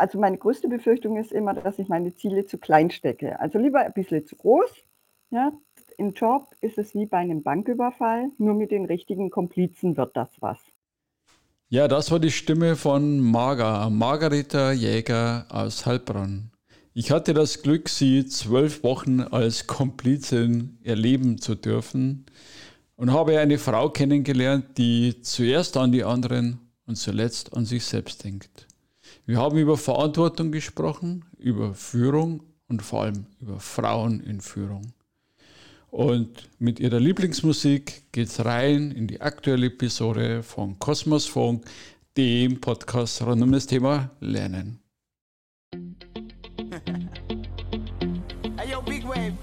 [0.00, 3.38] also meine größte Befürchtung ist immer, dass ich meine Ziele zu klein stecke.
[3.38, 4.70] Also lieber ein bisschen zu groß.
[5.30, 5.52] Ja.
[5.98, 10.30] Im Job ist es wie bei einem Banküberfall, nur mit den richtigen Komplizen wird das
[10.40, 10.58] was.
[11.68, 16.50] Ja, das war die Stimme von Marga, Margareta Jäger aus Heilbronn.
[16.94, 22.26] Ich hatte das Glück, sie zwölf Wochen als Komplizin erleben zu dürfen
[22.96, 28.24] und habe eine Frau kennengelernt, die zuerst an die anderen und zuletzt an sich selbst
[28.24, 28.69] denkt.
[29.30, 34.92] Wir haben über Verantwortung gesprochen, über Führung und vor allem über Frauen in Führung.
[35.88, 41.64] Und mit ihrer Lieblingsmusik geht's rein in die aktuelle Episode von Kosmos Funk,
[42.16, 44.80] dem Podcast rund um das Thema Lernen.
[48.56, 49.34] hey yo, Big Wave.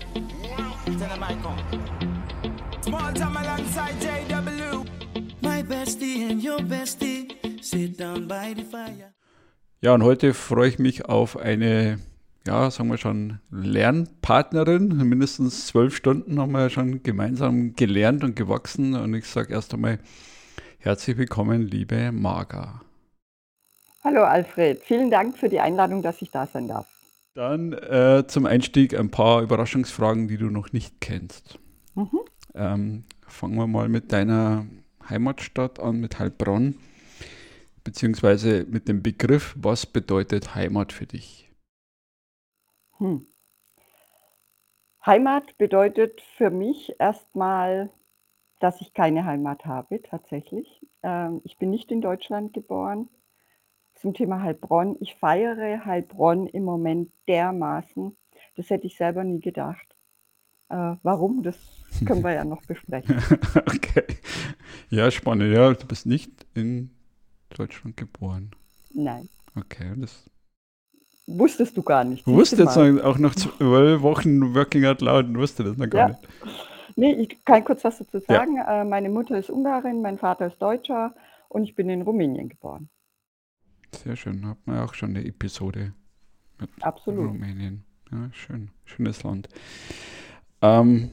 [2.82, 4.85] Small time alongside JW.
[5.41, 7.30] My bestie and your bestie
[7.62, 9.16] sit down by the fire.
[9.80, 11.99] Ja, und heute freue ich mich auf eine
[12.48, 14.88] ja, sagen wir schon, Lernpartnerin.
[15.10, 18.96] Mindestens zwölf Stunden haben wir ja schon gemeinsam gelernt und gewachsen.
[18.96, 19.99] Und ich sage erst einmal
[20.79, 22.82] herzlich willkommen, liebe Marga.
[24.02, 26.87] Hallo Alfred, vielen Dank für die Einladung, dass ich da sein darf.
[27.34, 31.59] Dann äh, zum Einstieg ein paar Überraschungsfragen, die du noch nicht kennst.
[31.96, 32.20] Mhm.
[32.55, 34.65] Ähm, fangen wir mal mit deiner
[35.09, 36.76] Heimatstadt an, mit Heilbronn,
[37.88, 41.49] beziehungsweise mit dem Begriff, was bedeutet Heimat für dich?
[42.98, 43.26] Hm.
[45.05, 47.90] Heimat bedeutet für mich erstmal,
[48.60, 50.85] dass ich keine Heimat habe tatsächlich.
[51.02, 53.08] Ähm, ich bin nicht in Deutschland geboren.
[53.96, 54.98] Zum Thema Heilbronn.
[54.99, 58.18] Ich feiere Heilbronn im Moment dermaßen.
[58.58, 59.96] Das hätte ich selber nie gedacht.
[60.68, 61.41] Äh, warum?
[61.41, 61.58] Das
[62.05, 63.24] können wir ja noch besprechen.
[63.55, 64.03] okay.
[64.90, 65.56] Ja, spannend.
[65.56, 66.97] Ja, du bist nicht in
[67.50, 68.51] Deutschland geboren.
[68.94, 69.29] Nein.
[69.56, 70.25] Okay, das
[71.28, 72.25] Wusstest du gar nicht.
[72.25, 76.16] Wusste jetzt auch noch zwölf Wochen Working Out Loud und wusste das noch gar ja.
[76.16, 76.28] nicht.
[76.95, 78.56] Nee, ich kann kurz was dazu sagen.
[78.56, 78.81] Ja.
[78.81, 81.13] Äh, meine Mutter ist Ungarin, mein Vater ist Deutscher
[81.50, 82.90] und ich bin in Rumänien geboren.
[83.91, 84.47] Sehr schön.
[84.47, 85.94] Hat man auch schon eine Episode
[86.59, 87.30] mit Absolut.
[87.30, 87.84] Rumänien.
[88.09, 88.72] Ja, schön.
[88.86, 89.50] Schönes Land.
[90.62, 91.12] Ähm,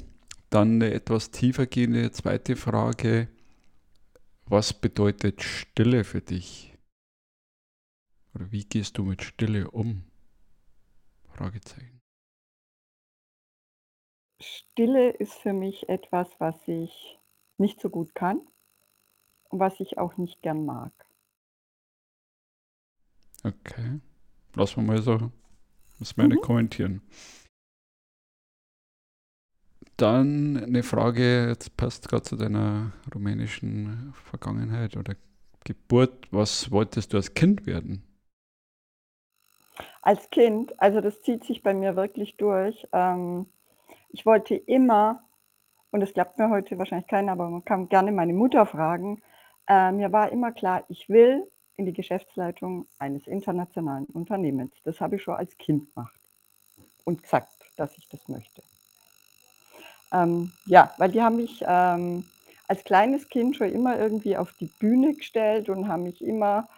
[0.49, 3.29] dann eine etwas tiefer gehende zweite Frage.
[4.47, 6.77] Was bedeutet Stille für dich?
[8.35, 10.05] Oder wie gehst du mit Stille um?
[11.29, 12.01] Fragezeichen.
[14.41, 17.19] Stille ist für mich etwas, was ich
[17.59, 18.41] nicht so gut kann
[19.49, 20.93] und was ich auch nicht gern mag.
[23.43, 24.01] Okay.
[24.55, 25.31] Lass wir mal so.
[25.99, 26.41] Müssen wir mhm.
[26.41, 27.03] kommentieren.
[29.97, 35.15] Dann eine Frage, jetzt passt gerade zu deiner rumänischen Vergangenheit oder
[35.65, 36.29] Geburt.
[36.33, 38.03] Was wolltest du als Kind werden?
[40.03, 42.87] Als Kind, also das zieht sich bei mir wirklich durch.
[42.93, 43.47] Ähm,
[44.11, 45.23] ich wollte immer,
[45.93, 49.23] und das klappt mir heute wahrscheinlich keiner, aber man kann gerne meine Mutter fragen.
[49.69, 54.75] Äh, mir war immer klar, ich will in die Geschäftsleitung eines internationalen Unternehmens.
[54.85, 56.21] Das habe ich schon als Kind gemacht
[57.05, 58.63] und gesagt, dass ich das möchte.
[60.13, 62.25] Ähm, ja, weil die haben mich ähm,
[62.69, 66.69] als kleines Kind schon immer irgendwie auf die Bühne gestellt und haben mich immer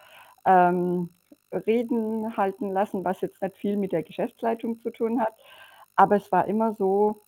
[0.45, 1.09] ähm,
[1.51, 5.33] Reden halten lassen, was jetzt nicht viel mit der Geschäftsleitung zu tun hat.
[5.95, 7.23] Aber es war immer so,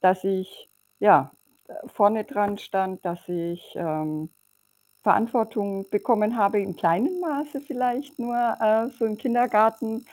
[0.00, 0.68] dass ich
[0.98, 1.30] ja
[1.86, 4.30] vorne dran stand, dass ich ähm,
[5.02, 10.04] Verantwortung bekommen habe, in kleinem Maße vielleicht nur, äh, so im Kindergarten.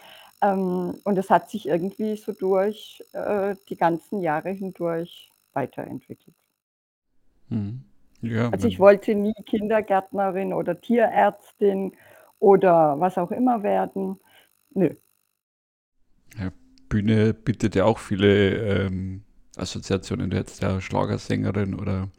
[0.41, 6.35] Ähm, und es hat sich irgendwie so durch äh, die ganzen Jahre hindurch weiterentwickelt.
[7.49, 7.83] Hm.
[8.21, 11.95] Ja, also ich wollte nie Kindergärtnerin oder Tierärztin
[12.39, 14.19] oder was auch immer werden.
[14.71, 14.89] Nö.
[16.37, 16.51] Ja,
[16.89, 19.23] Bühne bietet ja auch viele ähm,
[19.55, 20.29] Assoziationen.
[20.29, 22.09] Du hättest ja Schlagersängerin oder.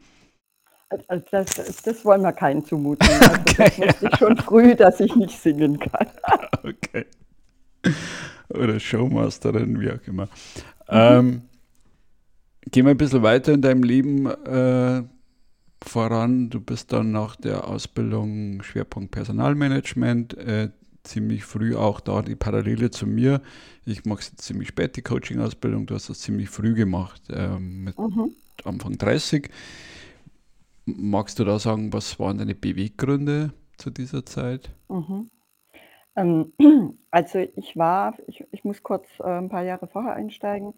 [0.89, 3.07] Also das, das wollen wir keinen zumuten.
[3.19, 3.85] Also okay.
[3.85, 6.07] Das wusste ich schon früh, dass ich nicht singen kann.
[6.63, 7.05] okay.
[8.49, 10.25] Oder Showmasterin, wie auch immer.
[10.25, 10.29] Mhm.
[10.89, 11.41] Ähm,
[12.71, 14.25] gehen wir ein bisschen weiter in deinem Leben.
[14.25, 15.03] Äh,
[15.81, 16.49] voran.
[16.49, 20.69] Du bist dann nach der Ausbildung Schwerpunkt Personalmanagement äh,
[21.03, 23.41] ziemlich früh auch da die Parallele zu mir.
[23.85, 25.85] Ich mache ziemlich spät die Coaching-Ausbildung.
[25.85, 28.31] Du hast das ziemlich früh gemacht, äh, mit mhm.
[28.63, 29.49] Anfang 30.
[30.85, 34.71] Magst du da sagen, was waren deine Beweggründe zu dieser Zeit?
[34.89, 35.29] Mhm.
[36.19, 36.53] Ähm,
[37.11, 40.73] also ich war, ich, ich muss kurz äh, ein paar Jahre vorher einsteigen.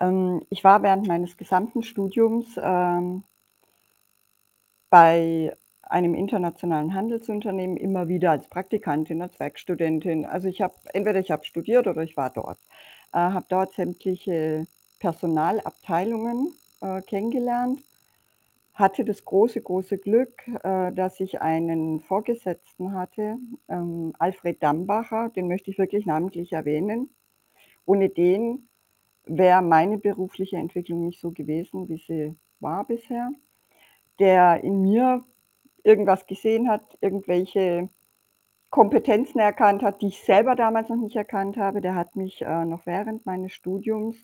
[0.00, 3.24] Ähm, ich war während meines gesamten Studiums ähm,
[4.90, 10.24] bei einem internationalen Handelsunternehmen immer wieder als Praktikantin, als Werkstudentin.
[10.24, 12.58] Also ich habe entweder ich habe studiert oder ich war dort.
[13.12, 14.66] Äh, habe dort sämtliche
[15.00, 17.80] Personalabteilungen äh, kennengelernt,
[18.76, 23.38] hatte das große, große Glück, äh, dass ich einen Vorgesetzten hatte,
[23.68, 27.10] ähm, Alfred Dambacher, den möchte ich wirklich namentlich erwähnen.
[27.86, 28.68] Ohne den
[29.24, 33.30] wäre meine berufliche Entwicklung nicht so gewesen, wie sie war bisher,
[34.18, 35.24] der in mir
[35.82, 37.88] irgendwas gesehen hat, irgendwelche
[38.68, 41.80] Kompetenzen erkannt hat, die ich selber damals noch nicht erkannt habe.
[41.80, 44.16] Der hat mich äh, noch während meines Studiums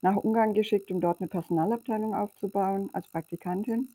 [0.00, 3.88] nach Ungarn geschickt, um dort eine Personalabteilung aufzubauen als Praktikantin.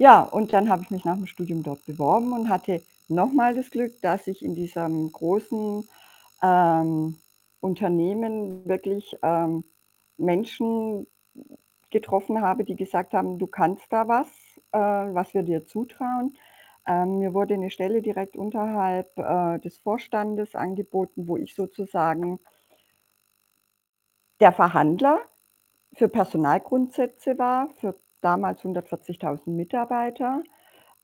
[0.00, 3.70] Ja, und dann habe ich mich nach dem Studium dort beworben und hatte nochmal das
[3.70, 5.86] Glück, dass ich in diesem großen
[6.42, 7.18] ähm,
[7.60, 9.62] Unternehmen wirklich ähm,
[10.16, 11.06] Menschen
[11.90, 14.28] getroffen habe, die gesagt haben, du kannst da was,
[14.72, 16.34] äh, was wir dir zutrauen.
[16.86, 22.40] Ähm, mir wurde eine Stelle direkt unterhalb äh, des Vorstandes angeboten, wo ich sozusagen
[24.40, 25.20] der Verhandler
[25.94, 30.42] für Personalgrundsätze war, für damals 140.000 Mitarbeiter,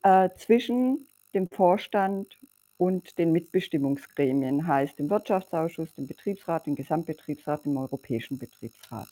[0.03, 2.37] äh, zwischen dem Vorstand
[2.79, 9.09] und den Mitbestimmungsgremien, heißt dem Wirtschaftsausschuss, dem Betriebsrat, dem Gesamtbetriebsrat, dem Europäischen Betriebsrat.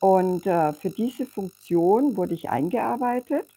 [0.00, 3.48] Und äh, für diese Funktion wurde ich eingearbeitet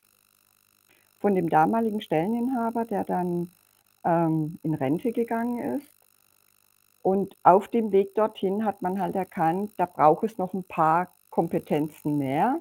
[1.19, 3.51] von dem damaligen Stelleninhaber, der dann
[4.05, 5.87] ähm, in Rente gegangen ist.
[7.01, 11.11] Und auf dem Weg dorthin hat man halt erkannt, da braucht es noch ein paar
[11.29, 12.59] Kompetenzen mehr.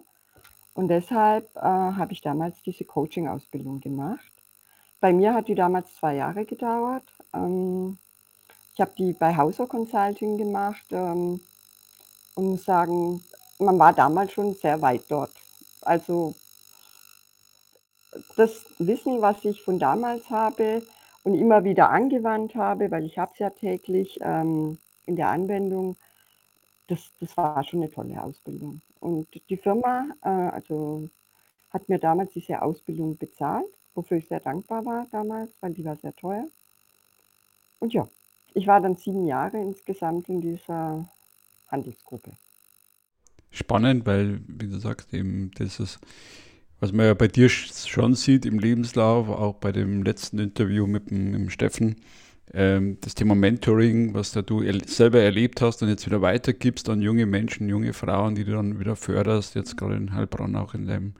[0.77, 4.31] Und deshalb äh, habe ich damals diese Coaching-Ausbildung gemacht.
[5.01, 7.03] Bei mir hat die damals zwei Jahre gedauert.
[7.33, 7.97] Ähm,
[8.75, 11.41] ich habe die bei Hauser Consulting gemacht ähm,
[12.35, 13.25] und muss sagen,
[13.59, 15.33] man war damals schon sehr weit dort.
[15.81, 16.35] Also
[18.37, 20.83] das Wissen, was ich von damals habe
[21.23, 24.77] und immer wieder angewandt habe, weil ich habe es ja täglich ähm,
[25.07, 25.97] in der Anwendung,
[26.89, 28.81] das, das war schon eine tolle Ausbildung.
[29.01, 31.09] Und die Firma, äh, also
[31.71, 35.97] hat mir damals diese Ausbildung bezahlt, wofür ich sehr dankbar war damals, weil die war
[35.97, 36.47] sehr teuer.
[37.81, 38.09] Und ja,
[38.55, 41.05] ich war dann sieben Jahre insgesamt in dieser
[41.69, 42.33] Handelsgruppe.
[43.51, 45.99] Spannend, weil, wie du sagst, eben das ist
[46.81, 51.11] was man ja bei dir schon sieht im Lebenslauf, auch bei dem letzten Interview mit
[51.11, 51.97] dem, mit dem Steffen,
[52.53, 57.03] das Thema Mentoring, was da du er selber erlebt hast und jetzt wieder weitergibst an
[57.03, 60.87] junge Menschen, junge Frauen, die du dann wieder förderst, jetzt gerade in Heilbronn auch in
[60.87, 61.15] deinem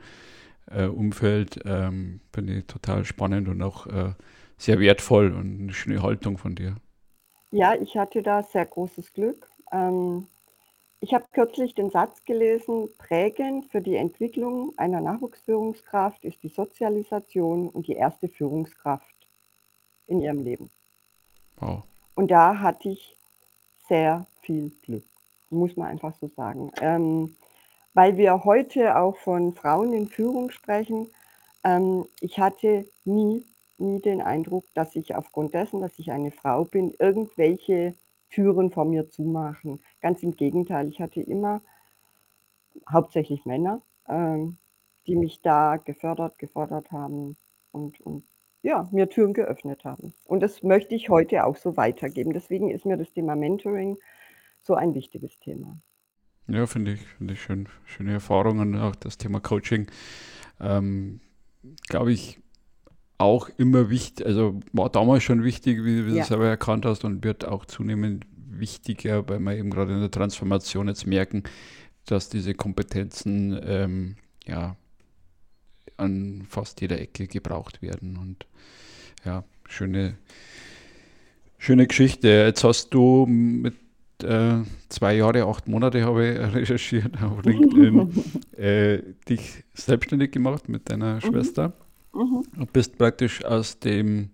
[0.71, 4.13] äh, Umfeld, ähm, finde ich total spannend und auch äh,
[4.57, 6.77] sehr wertvoll und eine schöne Haltung von dir.
[7.51, 9.49] Ja, ich hatte da sehr großes Glück.
[9.73, 10.27] Ähm,
[11.01, 17.69] ich habe kürzlich den Satz gelesen, prägend für die Entwicklung einer Nachwuchsführungskraft ist die Sozialisation
[17.69, 19.15] und die erste Führungskraft
[20.07, 20.71] in ihrem Leben.
[21.59, 21.83] Wow.
[22.15, 23.17] Und da hatte ich
[23.89, 25.05] sehr viel Glück,
[25.51, 26.73] muss man einfach so sagen.
[26.81, 27.37] Ähm,
[27.95, 31.09] weil wir heute auch von Frauen in Führung sprechen,
[31.65, 33.45] ähm, ich hatte nie,
[33.79, 37.95] nie den Eindruck, dass ich aufgrund dessen, dass ich eine Frau bin, irgendwelche
[38.31, 39.81] Türen vor mir zumachen.
[40.01, 41.61] Ganz im Gegenteil, ich hatte immer
[42.91, 44.59] hauptsächlich Männer, ähm,
[45.07, 47.37] die mich da gefördert, gefordert haben
[47.73, 48.25] und, und
[48.67, 50.13] ja, mir Türen geöffnet haben.
[50.25, 52.33] Und das möchte ich heute auch so weitergeben.
[52.33, 53.97] Deswegen ist mir das Thema Mentoring
[54.61, 55.79] so ein wichtiges Thema.
[56.49, 58.77] Ja, finde ich, finde ich schön, schöne Erfahrungen.
[58.77, 59.87] Auch das Thema Coaching,
[60.61, 61.21] ähm,
[61.87, 62.41] glaube ich,
[63.19, 66.25] auch immer wichtig, also war damals schon wichtig, wie, wie ja.
[66.25, 70.11] du selber erkannt hast und wird auch zunehmend wichtiger, weil wir eben gerade in der
[70.11, 71.45] Transformation jetzt merken,
[72.05, 74.77] dass diese Kompetenzen ähm, ja
[75.97, 78.17] an fast jeder Ecke gebraucht werden.
[78.17, 78.47] Und
[79.25, 80.17] ja, schöne,
[81.59, 82.29] schöne Geschichte.
[82.29, 83.75] Jetzt hast du mit
[84.23, 88.25] äh, zwei Jahre, acht Monate habe ich recherchiert auf LinkedIn,
[88.57, 91.21] äh, dich selbstständig gemacht mit deiner mhm.
[91.21, 91.73] Schwester.
[92.15, 92.45] Mhm.
[92.57, 94.31] Du bist praktisch aus dem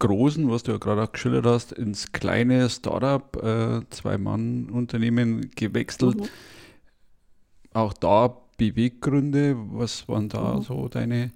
[0.00, 6.16] Großen, was du ja gerade auch geschildert hast, ins kleine Startup, äh, Zwei-Mann-Unternehmen gewechselt.
[6.16, 6.28] Mhm.
[7.72, 10.62] Auch da Beweggründe, was waren da mhm.
[10.62, 11.32] so deine,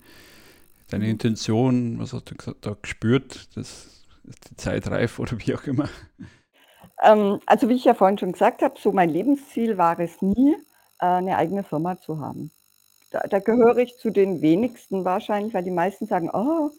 [0.90, 1.10] deine mhm.
[1.10, 4.06] Intention, was hast du da gespürt, das ist
[4.50, 5.88] die Zeit reif oder wie auch immer?
[7.02, 10.54] Ähm, also wie ich ja vorhin schon gesagt habe, so mein Lebensziel war es nie,
[11.00, 12.50] äh, eine eigene Firma zu haben.
[13.10, 16.70] Da, da gehöre ich zu den wenigsten wahrscheinlich, weil die meisten sagen, oh,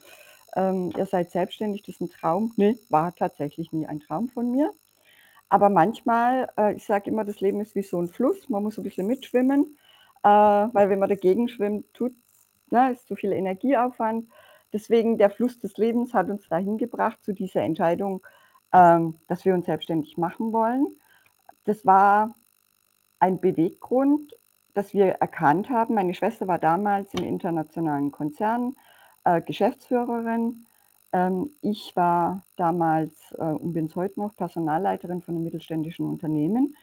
[0.56, 2.54] ähm, ihr seid selbstständig, das ist ein Traum.
[2.56, 4.72] Nee, war tatsächlich nie ein Traum von mir.
[5.50, 8.78] Aber manchmal, äh, ich sage immer, das Leben ist wie so ein Fluss, man muss
[8.78, 9.78] ein bisschen mitschwimmen,
[10.24, 12.14] äh, weil wenn man dagegen schwimmt, tut
[12.72, 14.28] ne, ist zu viel Energieaufwand.
[14.74, 18.22] Deswegen der Fluss des Lebens hat uns dahin gebracht zu dieser Entscheidung,
[18.74, 20.88] ähm, dass wir uns selbstständig machen wollen.
[21.66, 22.36] Das war
[23.20, 24.34] ein Beweggrund,
[24.74, 25.96] dass wir erkannt haben.
[25.96, 28.76] Meine Schwester war damals im internationalen Konzern
[29.24, 30.66] äh, Geschäftsführerin.
[31.12, 36.76] Ähm, ich war damals äh, und bin es heute noch Personalleiterin von einem mittelständischen Unternehmen.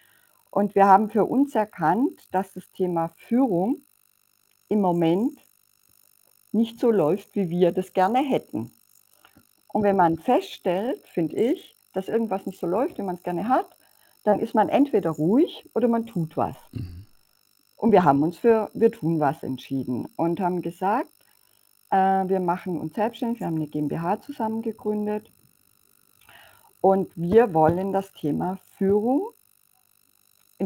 [0.51, 3.83] Und wir haben für uns erkannt, dass das Thema Führung
[4.69, 5.39] im Moment
[6.53, 8.71] nicht so läuft, wie wir das gerne hätten.
[9.69, 13.49] Und wenn man feststellt, finde ich, dass irgendwas nicht so läuft, wie man es gerne
[13.49, 13.67] hat,
[14.25, 16.57] dann ist man entweder ruhig oder man tut was.
[16.73, 17.07] Mhm.
[17.77, 21.13] Und wir haben uns für wir tun was entschieden und haben gesagt,
[21.91, 25.31] äh, wir machen uns selbstständig, wir haben eine GmbH zusammen gegründet
[26.81, 29.29] und wir wollen das Thema Führung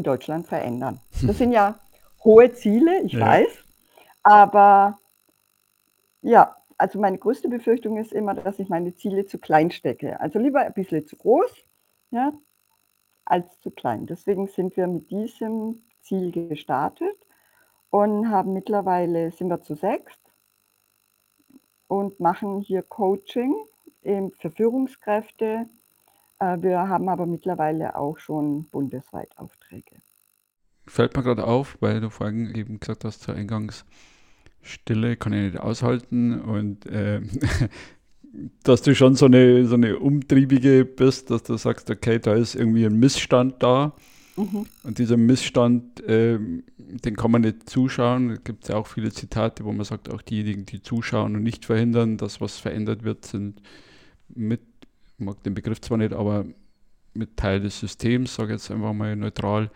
[0.01, 0.99] in Deutschland verändern.
[1.27, 1.79] Das sind ja
[2.23, 3.19] hohe Ziele, ich ja.
[3.19, 3.49] weiß,
[4.23, 4.97] aber
[6.21, 10.19] ja, also meine größte Befürchtung ist immer, dass ich meine Ziele zu klein stecke.
[10.19, 11.51] Also lieber ein bisschen zu groß,
[12.09, 12.33] ja,
[13.25, 14.07] als zu klein.
[14.07, 17.17] Deswegen sind wir mit diesem Ziel gestartet
[17.91, 20.13] und haben mittlerweile sind wir zu sechs
[21.87, 23.53] und machen hier Coaching
[24.03, 25.67] für Führungskräfte.
[26.41, 29.95] Äh, wir haben aber mittlerweile auch schon bundesweit Aufträge.
[30.87, 35.59] Fällt mir gerade auf, weil du vorhin eben gesagt hast, zur Eingangsstille kann ich nicht
[35.61, 37.21] aushalten und äh,
[38.63, 42.55] dass du schon so eine, so eine umtriebige bist, dass du sagst, okay, da ist
[42.55, 43.93] irgendwie ein Missstand da
[44.35, 44.65] Mhm.
[44.83, 46.39] Und dieser Missstand, äh,
[46.77, 48.29] den kann man nicht zuschauen.
[48.29, 51.43] Da gibt es ja auch viele Zitate, wo man sagt, auch diejenigen, die zuschauen und
[51.43, 53.61] nicht verhindern, dass was verändert wird, sind
[54.33, 54.61] mit,
[55.21, 56.45] mag den Begriff zwar nicht, aber
[57.13, 59.69] mit Teil des Systems, sage ich jetzt einfach mal neutral.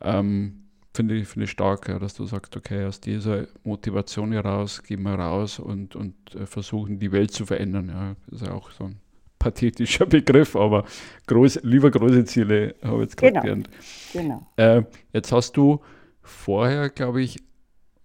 [0.00, 0.60] Ähm,
[0.94, 5.02] finde ich, find ich stark, ja, dass du sagst, okay, aus dieser Motivation heraus gehen
[5.02, 7.88] wir raus und, und äh, versuchen, die Welt zu verändern.
[7.88, 9.00] Ja, das ist ja auch so ein
[9.38, 10.84] pathetischer Begriff, aber
[11.26, 13.42] groß, lieber große Ziele, habe ich jetzt gerade genau.
[13.42, 13.70] gelernt.
[14.12, 14.46] Genau.
[14.56, 14.82] Äh,
[15.12, 15.80] jetzt hast du
[16.22, 17.38] vorher, glaube ich,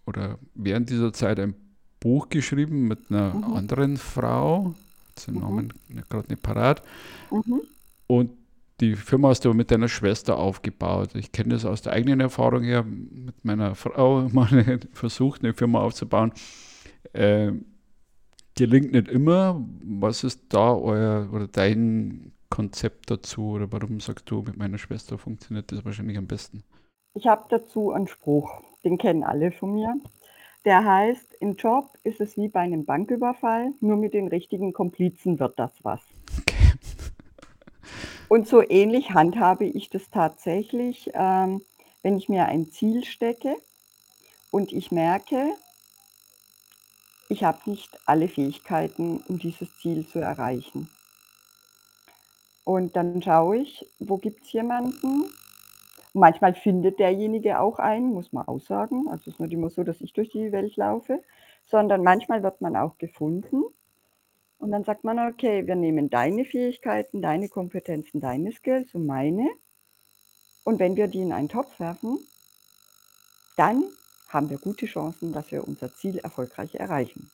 [0.05, 1.55] oder während dieser Zeit ein
[2.00, 3.44] Buch geschrieben mit einer mhm.
[3.55, 4.75] anderen Frau,
[5.24, 5.41] den mhm.
[5.41, 5.74] Namen
[6.10, 6.81] gerade nicht parat.
[7.31, 7.62] Mhm.
[8.07, 8.31] Und
[8.81, 11.15] die Firma hast du mit deiner Schwester aufgebaut.
[11.15, 15.81] Ich kenne das aus der eigenen Erfahrung her, mit meiner Frau mal versucht, eine Firma
[15.81, 16.34] aufzubauen.
[17.13, 17.53] Äh,
[18.57, 19.63] gelingt nicht immer.
[19.84, 25.17] Was ist da euer oder dein Konzept dazu oder warum sagst du, mit meiner Schwester
[25.17, 26.63] funktioniert das wahrscheinlich am besten?
[27.13, 29.95] Ich habe dazu einen Spruch, den kennen alle von mir.
[30.65, 35.39] Der heißt, im Job ist es wie bei einem Banküberfall, nur mit den richtigen Komplizen
[35.39, 36.01] wird das was.
[36.41, 36.74] Okay.
[38.27, 41.62] Und so ähnlich handhabe ich das tatsächlich, ähm,
[42.01, 43.55] wenn ich mir ein Ziel stecke
[44.50, 45.53] und ich merke,
[47.29, 50.89] ich habe nicht alle Fähigkeiten, um dieses Ziel zu erreichen.
[52.63, 55.25] Und dann schaue ich, wo gibt es jemanden?
[56.17, 59.10] Manchmal findet derjenige auch einen, muss man auch sagen.
[59.10, 61.22] Also es ist nicht immer so, dass ich durch die Welt laufe,
[61.65, 63.65] sondern manchmal wird man auch gefunden.
[64.57, 69.50] Und dann sagt man, okay, wir nehmen deine Fähigkeiten, deine Kompetenzen, deine Skills und meine.
[70.63, 72.17] Und wenn wir die in einen Topf werfen,
[73.57, 73.84] dann
[74.29, 77.29] haben wir gute Chancen, dass wir unser Ziel erfolgreich erreichen.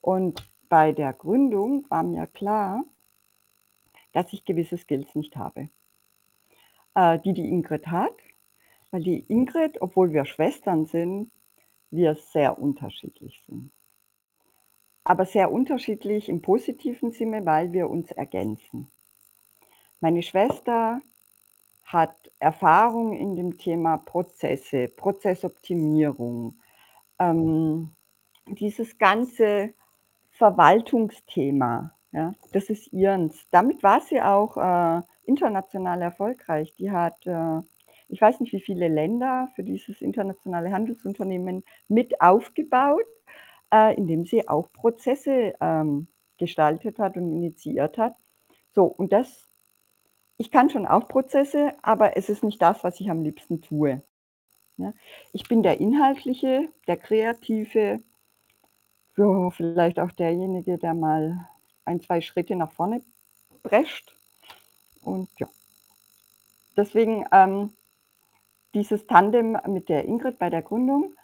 [0.00, 2.82] Und bei der Gründung war mir klar,
[4.12, 5.68] dass ich gewisse Skills nicht habe,
[6.94, 8.14] äh, die die Ingrid hat,
[8.90, 11.30] weil die Ingrid, obwohl wir Schwestern sind,
[11.90, 13.70] wir sehr unterschiedlich sind.
[15.04, 18.90] Aber sehr unterschiedlich im positiven Sinne, weil wir uns ergänzen.
[20.00, 21.00] Meine Schwester
[21.84, 26.58] hat Erfahrung in dem Thema Prozesse, Prozessoptimierung,
[27.18, 27.90] ähm,
[28.46, 29.74] dieses ganze
[30.30, 33.46] Verwaltungsthema, ja, das ist ihrens.
[33.50, 36.74] Damit war sie auch äh, international erfolgreich.
[36.76, 37.60] Die hat, äh,
[38.08, 43.06] ich weiß nicht, wie viele Länder für dieses internationale Handelsunternehmen mit aufgebaut,
[43.72, 48.14] äh, indem sie auch Prozesse ähm, gestaltet hat und initiiert hat.
[48.72, 49.48] So, und das
[50.36, 54.02] ich kann schon auch Prozesse, aber es ist nicht das, was ich am liebsten tue.
[55.32, 58.02] Ich bin der Inhaltliche, der Kreative,
[59.16, 61.48] ja, vielleicht auch derjenige, der mal
[61.84, 63.00] ein, zwei Schritte nach vorne
[63.62, 64.16] prescht.
[65.04, 65.48] Und ja,
[66.76, 67.72] deswegen ähm,
[68.74, 71.14] dieses Tandem mit der Ingrid bei der Gründung,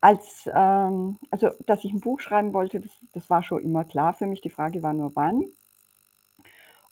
[0.00, 4.12] als, ähm, also dass ich ein Buch schreiben wollte, das, das war schon immer klar
[4.12, 4.40] für mich.
[4.42, 5.44] Die Frage war nur wann.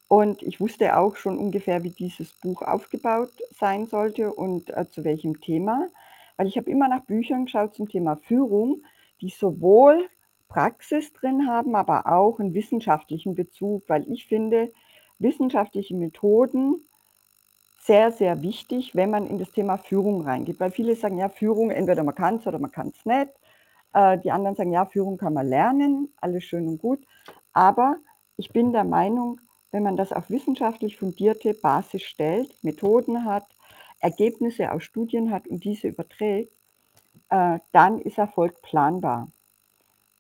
[0.09, 5.05] Und ich wusste auch schon ungefähr, wie dieses Buch aufgebaut sein sollte und äh, zu
[5.05, 5.89] welchem Thema,
[6.37, 8.83] weil ich habe immer nach Büchern geschaut zum Thema Führung,
[9.21, 10.09] die sowohl
[10.49, 14.71] Praxis drin haben, aber auch einen wissenschaftlichen Bezug, weil ich finde
[15.23, 16.81] wissenschaftliche Methoden
[17.85, 20.61] sehr, sehr wichtig, wenn man in das Thema Führung reingeht.
[20.61, 23.31] Weil viele sagen, ja, Führung, entweder man kann es oder man kann es nicht.
[23.93, 27.01] Äh, die anderen sagen, ja, Führung kann man lernen, alles schön und gut.
[27.53, 27.97] Aber
[28.37, 29.41] ich bin der Meinung,
[29.73, 33.47] wenn man das auf wissenschaftlich fundierte Basis stellt, Methoden hat,
[34.01, 36.53] Ergebnisse aus Studien hat und diese überträgt,
[37.31, 39.29] äh, dann ist Erfolg planbar.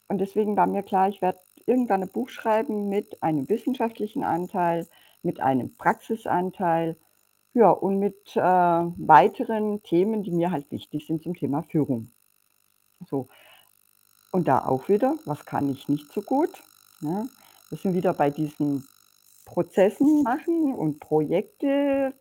[0.09, 4.87] Und deswegen war mir klar, ich werde irgendwann ein Buch schreiben mit einem wissenschaftlichen Anteil,
[5.23, 6.97] mit einem Praxisanteil,
[7.54, 12.11] ja, und mit äh, weiteren Themen, die mir halt wichtig sind zum Thema Führung.
[13.07, 13.28] So.
[14.31, 16.50] Und da auch wieder, was kann ich nicht so gut?
[17.02, 17.26] Ja,
[17.69, 18.87] wir sind wieder bei diesen
[19.45, 22.14] Prozessen machen und Projekte.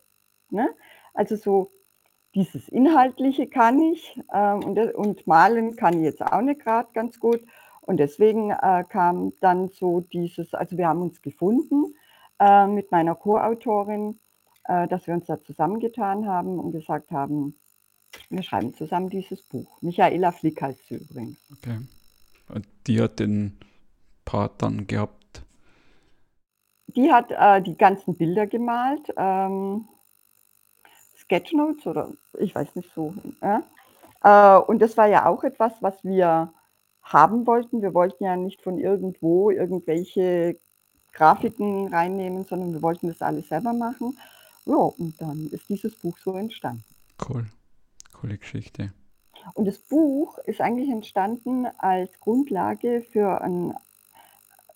[0.50, 0.68] Ne?
[1.14, 1.70] Also so
[2.34, 7.18] dieses Inhaltliche kann ich äh, und, und malen kann ich jetzt auch nicht gerade ganz
[7.18, 7.40] gut.
[7.82, 11.94] Und deswegen äh, kam dann so dieses, also wir haben uns gefunden
[12.38, 14.18] äh, mit meiner Co-Autorin,
[14.64, 17.54] äh, dass wir uns da zusammengetan haben und gesagt haben,
[18.30, 19.66] wir schreiben zusammen dieses Buch.
[19.80, 21.38] Michaela Flick heißt sie übrigens.
[21.58, 21.78] Okay.
[22.48, 23.58] Und die hat den
[24.24, 25.42] Part dann gehabt?
[26.86, 29.12] Die hat äh, die ganzen Bilder gemalt.
[29.16, 29.88] Ähm,
[31.18, 33.14] Sketchnotes oder ich weiß nicht so.
[34.22, 36.52] Äh, und das war ja auch etwas, was wir
[37.02, 37.82] haben wollten.
[37.82, 40.58] Wir wollten ja nicht von irgendwo irgendwelche
[41.12, 44.16] Grafiken reinnehmen, sondern wir wollten das alles selber machen.
[44.64, 46.84] Ja, und dann ist dieses Buch so entstanden.
[47.28, 47.46] Cool.
[48.12, 48.92] Coole Geschichte.
[49.54, 53.74] Und das Buch ist eigentlich entstanden als Grundlage für ein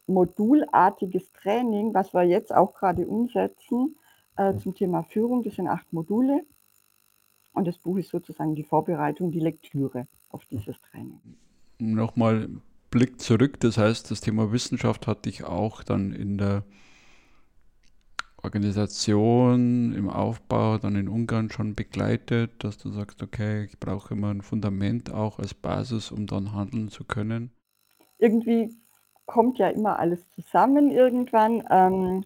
[0.08, 3.96] modulartiges Training, was wir jetzt auch gerade umsetzen,
[4.36, 5.42] äh, zum Thema Führung.
[5.42, 6.44] Das sind acht Module.
[7.52, 11.20] Und das Buch ist sozusagen die Vorbereitung, die Lektüre auf dieses Training.
[11.78, 12.48] Nochmal
[12.90, 16.64] Blick zurück, das heißt, das Thema Wissenschaft hat dich auch dann in der
[18.42, 24.30] Organisation, im Aufbau, dann in Ungarn schon begleitet, dass du sagst, okay, ich brauche immer
[24.30, 27.50] ein Fundament auch als Basis, um dann handeln zu können?
[28.18, 28.74] Irgendwie
[29.26, 31.64] kommt ja immer alles zusammen irgendwann.
[31.70, 32.24] Ähm,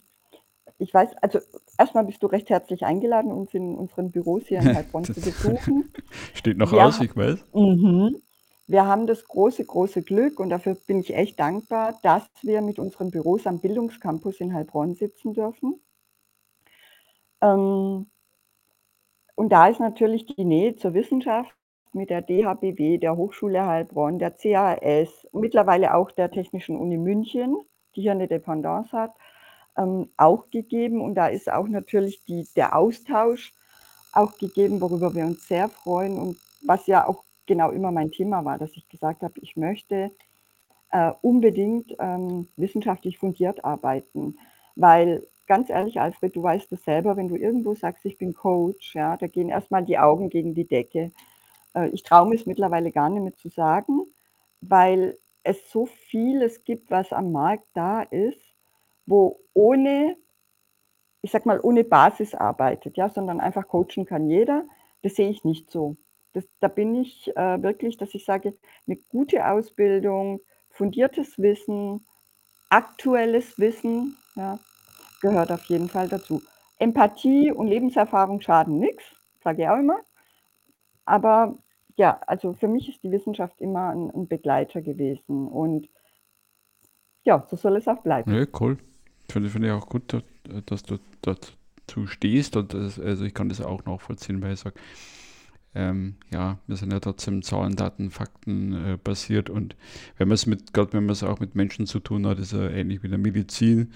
[0.78, 1.40] ich weiß, also
[1.78, 5.90] erstmal bist du recht herzlich eingeladen, uns in unseren Büros hier in Heilbronn zu besuchen.
[6.34, 7.44] Steht noch ja, aus, ich weiß.
[7.54, 8.20] Mhm.
[8.70, 12.78] Wir haben das große, große Glück und dafür bin ich echt dankbar, dass wir mit
[12.78, 15.80] unseren Büros am Bildungscampus in Heilbronn sitzen dürfen.
[17.40, 18.08] Ähm,
[19.34, 21.52] und da ist natürlich die Nähe zur Wissenschaft
[21.92, 27.56] mit der DHBW, der Hochschule Heilbronn, der CAS, mittlerweile auch der Technischen Uni München,
[27.96, 29.16] die hier eine Dependance hat,
[29.76, 31.00] ähm, auch gegeben.
[31.00, 33.52] Und da ist auch natürlich die, der Austausch
[34.12, 38.44] auch gegeben, worüber wir uns sehr freuen und was ja auch genau immer mein Thema
[38.44, 40.12] war, dass ich gesagt habe, ich möchte
[40.92, 44.38] äh, unbedingt ähm, wissenschaftlich fundiert arbeiten,
[44.76, 48.94] weil ganz ehrlich, Alfred, du weißt es selber, wenn du irgendwo sagst, ich bin Coach,
[48.94, 51.10] ja, da gehen erstmal die Augen gegen die Decke.
[51.74, 54.02] Äh, ich traue mich mittlerweile gar nicht mehr zu sagen,
[54.60, 58.54] weil es so vieles gibt, was am Markt da ist,
[59.06, 60.16] wo ohne,
[61.20, 64.62] ich sag mal, ohne Basis arbeitet, ja, sondern einfach coachen kann jeder.
[65.02, 65.96] Das sehe ich nicht so.
[66.32, 68.54] Das, da bin ich äh, wirklich, dass ich sage,
[68.86, 70.40] eine gute Ausbildung,
[70.70, 72.06] fundiertes Wissen,
[72.68, 74.58] aktuelles Wissen, ja,
[75.20, 76.42] gehört auf jeden Fall dazu.
[76.78, 79.04] Empathie und Lebenserfahrung schaden nichts,
[79.42, 80.00] sage ich auch immer.
[81.04, 81.56] Aber
[81.96, 85.88] ja, also für mich ist die Wissenschaft immer ein, ein Begleiter gewesen und
[87.24, 88.32] ja, so soll es auch bleiben.
[88.34, 88.78] Ja, cool.
[89.30, 90.24] Finde, finde ich auch gut,
[90.66, 94.80] dass du dazu stehst und das, also ich kann das auch nachvollziehen, weil ich sage,
[95.74, 99.76] ähm, ja, wir sind ja trotzdem Zahlen, Daten, Fakten äh, basiert und
[100.18, 102.52] wenn man es mit, gerade wenn man es auch mit Menschen zu tun hat, ist
[102.52, 103.92] ja ähnlich wie der Medizin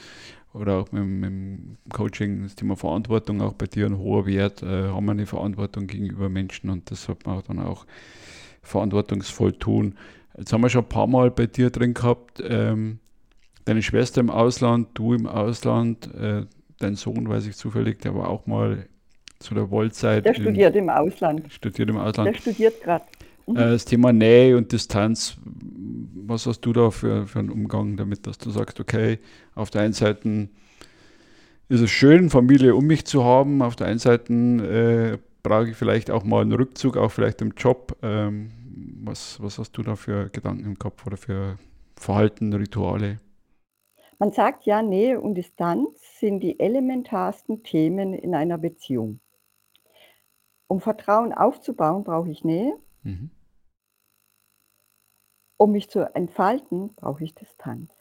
[0.53, 4.63] oder auch mit, mit dem Coaching, das Thema Verantwortung auch bei dir ein hoher Wert,
[4.63, 7.87] äh, haben wir eine Verantwortung gegenüber Menschen und das sollte man auch dann auch
[8.63, 9.97] verantwortungsvoll tun.
[10.39, 12.99] Jetzt haben wir schon ein paar Mal bei dir drin gehabt, ähm,
[13.65, 16.47] deine Schwester im Ausland, du im Ausland, äh,
[16.79, 18.87] dein Sohn, weiß ich zufällig, der war auch mal
[19.45, 20.25] zu der Wollzeit.
[20.25, 21.53] Der studiert im Ausland.
[21.53, 22.35] Studiert im Ausland.
[22.35, 23.05] Der studiert gerade.
[23.47, 23.57] Mhm.
[23.57, 25.37] Äh, das Thema Nähe und Distanz,
[26.27, 29.19] was hast du da für, für einen Umgang damit, dass du sagst, okay,
[29.55, 30.49] auf der einen Seite
[31.69, 35.77] ist es schön, Familie um mich zu haben, auf der einen Seite äh, brauche ich
[35.77, 37.97] vielleicht auch mal einen Rückzug, auch vielleicht im Job.
[38.03, 38.51] Ähm,
[39.05, 41.59] was, was hast du da für Gedanken im Kopf oder für
[41.97, 43.19] Verhalten, Rituale?
[44.19, 49.21] Man sagt ja, Nähe und Distanz sind die elementarsten Themen in einer Beziehung.
[50.75, 52.77] Um Vertrauen aufzubauen, brauche ich Nähe.
[53.05, 53.31] Mhm.
[55.57, 57.93] Um mich zu entfalten, brauche ich Distanz.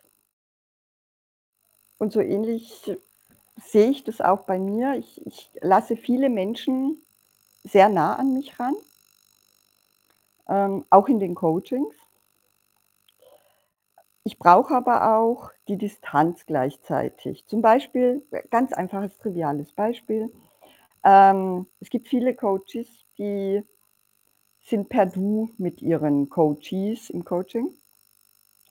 [1.99, 2.97] Und so ähnlich
[3.63, 4.95] sehe ich das auch bei mir.
[4.95, 6.99] Ich, ich lasse viele Menschen
[7.63, 8.73] sehr nah an mich ran,
[10.49, 11.93] ähm, auch in den Coachings.
[14.23, 17.45] Ich brauche aber auch die Distanz gleichzeitig.
[17.45, 20.33] Zum Beispiel, ganz einfaches, triviales Beispiel.
[21.03, 22.87] Ähm, es gibt viele Coaches,
[23.17, 23.63] die
[24.61, 27.73] sind per Du mit ihren Coaches im Coaching.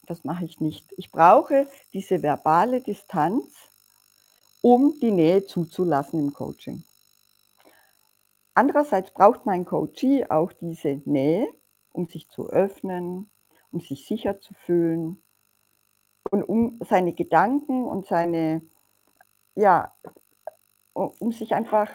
[0.07, 0.93] Das mache ich nicht.
[0.97, 3.45] Ich brauche diese verbale Distanz,
[4.63, 6.83] um die Nähe zuzulassen im Coaching.
[8.55, 11.49] Andererseits braucht mein Coachee auch diese Nähe,
[11.93, 13.31] um sich zu öffnen,
[13.71, 15.23] um sich sicher zu fühlen
[16.31, 18.63] und um seine Gedanken und seine,
[19.55, 19.95] ja,
[20.93, 21.91] um sich einfach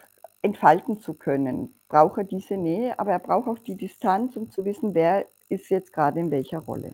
[0.48, 4.66] entfalten zu können, braucht er diese Nähe, aber er braucht auch die Distanz, um zu
[4.66, 6.94] wissen, wer ist jetzt gerade in welcher Rolle.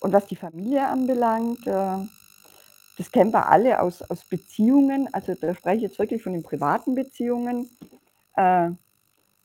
[0.00, 1.98] Und was die Familie anbelangt, äh,
[2.96, 6.42] das kennen wir alle aus, aus Beziehungen, also da spreche ich jetzt wirklich von den
[6.42, 7.68] privaten Beziehungen.
[8.36, 8.70] Äh,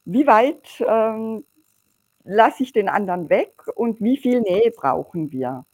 [0.05, 1.43] wie weit ähm,
[2.23, 5.65] lasse ich den anderen weg und wie viel Nähe brauchen wir?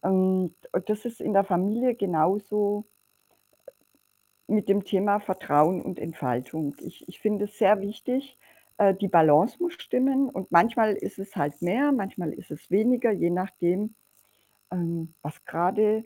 [0.00, 2.84] Und, und das ist in der Familie genauso
[4.52, 6.76] mit dem Thema Vertrauen und Entfaltung.
[6.80, 8.38] Ich, ich finde es sehr wichtig,
[8.78, 13.12] äh, die Balance muss stimmen und manchmal ist es halt mehr, manchmal ist es weniger,
[13.12, 13.94] je nachdem,
[14.70, 16.04] ähm, was gerade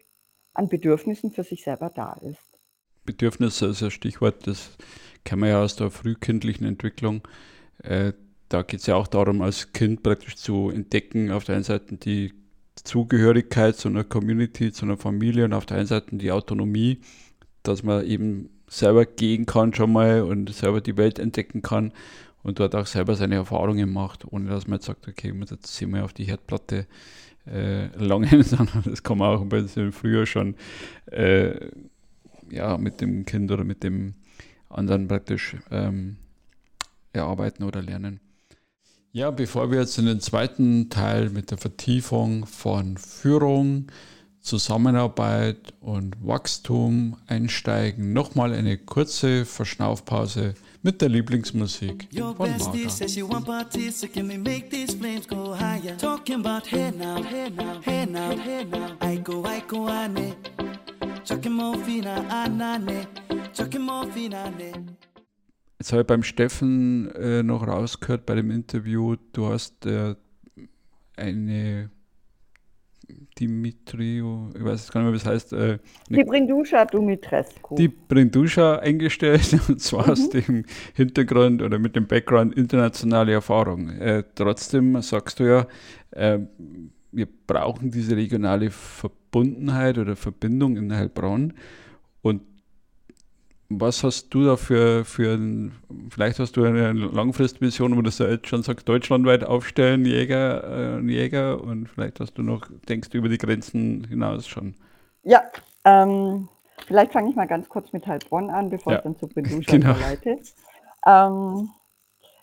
[0.55, 2.59] an Bedürfnissen für sich selber da ist.
[3.05, 4.77] Bedürfnisse ist ein Stichwort, das
[5.25, 7.23] kennen wir ja aus der frühkindlichen Entwicklung.
[7.83, 8.13] Äh,
[8.49, 11.97] da geht es ja auch darum, als Kind praktisch zu entdecken, auf der einen Seite
[11.97, 12.33] die
[12.77, 17.01] Zugehörigkeit zu einer Community, zu einer Familie und auf der einen Seite die Autonomie,
[17.69, 21.93] dass man eben selber gehen kann schon mal und selber die Welt entdecken kann
[22.43, 25.89] und dort auch selber seine Erfahrungen macht, ohne dass man jetzt sagt, okay, jetzt hier
[25.89, 26.87] mal auf die Herdplatte
[27.47, 30.55] äh, langen, sondern das kann man auch ein bisschen früher schon
[31.07, 31.69] äh,
[32.51, 34.15] ja, mit dem Kind oder mit dem
[34.69, 36.17] anderen praktisch ähm,
[37.13, 38.21] erarbeiten oder lernen.
[39.13, 43.87] Ja, bevor wir jetzt in den zweiten Teil mit der Vertiefung von Führung,
[44.47, 52.81] Zusammenarbeit und Wachstum einsteigen, nochmal eine kurze Verschnaufpause mit der Lieblingsmusik von Marga.
[65.81, 70.15] Jetzt habe ich beim Steffen äh, noch rausgehört bei dem Interview, du hast äh,
[71.17, 71.91] eine
[73.39, 75.53] Dimitrio, ich weiß gar nicht mehr, wie es heißt.
[75.53, 77.75] Äh, die Brinduscha Dumitrescu.
[77.75, 80.13] Die Brinduscha eingestellt, und zwar mhm.
[80.13, 83.91] aus dem Hintergrund oder mit dem Background internationale Erfahrung.
[83.91, 85.67] Äh, trotzdem sagst du ja,
[86.13, 86.39] äh,
[87.13, 91.53] wir brauchen diese regionale Verbundenheit oder Verbindung in Heilbronn.
[92.23, 92.43] Und
[93.69, 95.39] was hast du da für, für
[96.11, 101.61] vielleicht hast du eine Langfristvision, wo du jetzt schon sagst, deutschlandweit aufstellen, Jäger, äh, Jäger
[101.61, 104.75] und vielleicht hast du noch, denkst du über die Grenzen hinaus schon.
[105.25, 105.43] Ja,
[105.85, 106.49] ähm,
[106.87, 108.99] vielleicht fange ich mal ganz kurz mit Heilbronn an, bevor ja.
[108.99, 109.93] ich dann zu Benduscha genau.
[109.93, 110.39] überleite.
[111.07, 111.71] Ähm,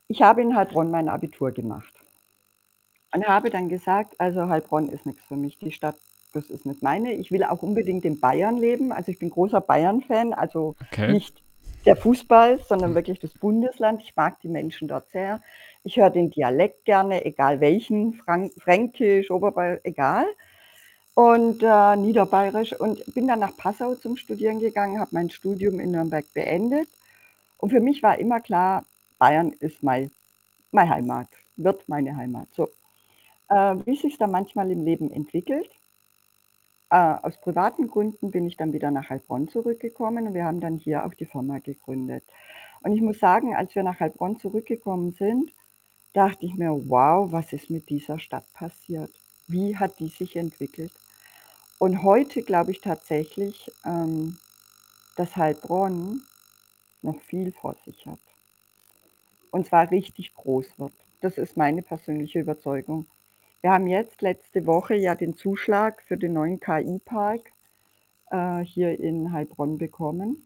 [0.07, 1.93] ich habe in Heilbronn mein Abitur gemacht
[3.13, 5.95] und habe dann gesagt, also Heilbronn ist nichts für mich, die Stadt
[6.34, 7.13] das ist nicht meine.
[7.13, 8.91] Ich will auch unbedingt in Bayern leben.
[8.91, 11.12] Also ich bin großer Bayern-Fan, also okay.
[11.12, 11.41] nicht
[11.86, 12.96] der Fußball, sondern hm.
[12.96, 14.02] wirklich das Bundesland.
[14.02, 15.41] Ich mag die Menschen dort sehr.
[15.84, 20.26] Ich höre den Dialekt gerne, egal welchen, Frank Fränkisch, Oberbayerisch, egal.
[21.13, 22.74] Und äh, Niederbayerisch.
[22.74, 26.88] Und bin dann nach Passau zum Studieren gegangen, habe mein Studium in Nürnberg beendet.
[27.58, 28.86] Und für mich war immer klar,
[29.19, 30.10] Bayern ist mein,
[30.72, 32.48] meine Heimat, wird meine Heimat.
[32.56, 32.69] So.
[33.50, 35.69] Äh, wie sich da manchmal im Leben entwickelt,
[36.93, 40.77] äh, aus privaten Gründen bin ich dann wieder nach Heilbronn zurückgekommen und wir haben dann
[40.77, 42.23] hier auch die Firma gegründet.
[42.84, 45.51] Und ich muss sagen, als wir nach Heilbronn zurückgekommen sind,
[46.13, 49.10] dachte ich mir, wow, was ist mit dieser Stadt passiert?
[49.47, 50.91] Wie hat die sich entwickelt?
[51.79, 54.38] Und heute glaube ich tatsächlich, ähm,
[55.15, 56.21] dass Heilbronn
[57.01, 58.19] noch viel vor sich hat.
[59.49, 60.93] Und zwar richtig groß wird.
[61.21, 63.08] Das ist meine persönliche Überzeugung.
[63.63, 67.54] Wir haben jetzt letzte Woche ja den Zuschlag für den neuen KI-Park
[68.30, 70.45] äh, hier in Heilbronn bekommen.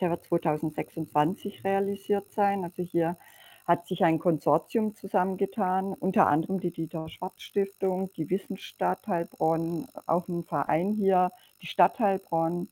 [0.00, 2.64] Der wird 2026 realisiert sein.
[2.64, 3.16] Also hier
[3.64, 10.26] hat sich ein Konsortium zusammengetan, unter anderem die Dieter Schwarz Stiftung, die Wissensstadt Heilbronn, auch
[10.26, 11.30] ein Verein hier,
[11.62, 12.68] die Stadt Heilbronn.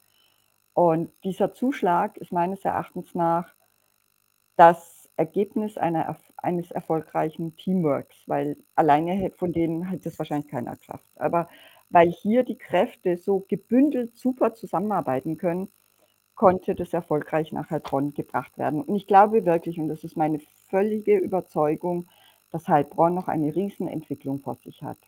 [0.72, 3.54] Und dieser Zuschlag ist meines Erachtens nach
[4.56, 11.08] das Ergebnis einer, eines erfolgreichen Teamworks, weil alleine von denen hätte es wahrscheinlich keiner geschafft.
[11.16, 11.48] Aber
[11.90, 15.68] weil hier die Kräfte so gebündelt super zusammenarbeiten können,
[16.34, 18.82] konnte das erfolgreich nach Heilbronn gebracht werden.
[18.82, 22.08] Und ich glaube wirklich, und das ist meine völlige Überzeugung,
[22.50, 24.98] dass Heilbronn noch eine Riesenentwicklung vor sich hat.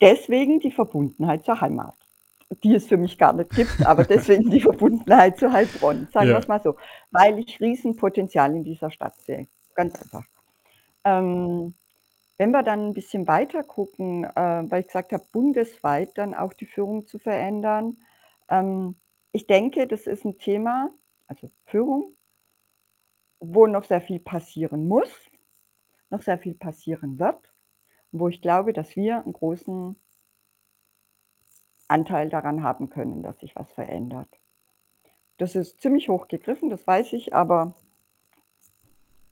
[0.00, 1.96] Deswegen die Verbundenheit zur Heimat,
[2.62, 6.34] die es für mich gar nicht gibt, aber deswegen die Verbundenheit zu Heilbronn, sagen ja.
[6.34, 6.76] wir es mal so,
[7.10, 9.46] weil ich Riesenpotenzial in dieser Stadt sehe.
[9.74, 10.24] Ganz einfach.
[11.04, 11.74] Ähm,
[12.36, 16.52] wenn wir dann ein bisschen weiter gucken, äh, weil ich gesagt habe, bundesweit dann auch
[16.52, 17.98] die Führung zu verändern,
[18.48, 18.96] ähm,
[19.32, 20.90] ich denke, das ist ein Thema,
[21.26, 22.16] also Führung,
[23.38, 25.10] wo noch sehr viel passieren muss,
[26.10, 27.52] noch sehr viel passieren wird,
[28.10, 29.96] wo ich glaube, dass wir einen großen
[31.90, 34.28] Anteil daran haben können, dass sich was verändert.
[35.38, 37.74] Das ist ziemlich hoch gegriffen, das weiß ich, aber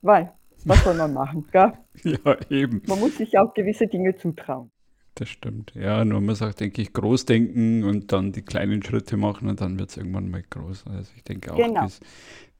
[0.01, 0.33] weil,
[0.65, 1.45] was soll man machen?
[1.51, 1.73] Gell?
[2.03, 2.81] ja, eben.
[2.87, 4.71] Man muss sich auch gewisse Dinge zutrauen.
[5.15, 5.73] Das stimmt.
[5.75, 9.59] Ja, nur man sagt, denke ich, groß denken und dann die kleinen Schritte machen und
[9.59, 10.85] dann wird es irgendwann mal groß.
[10.87, 11.81] Also ich denke auch, genau.
[11.81, 11.99] das,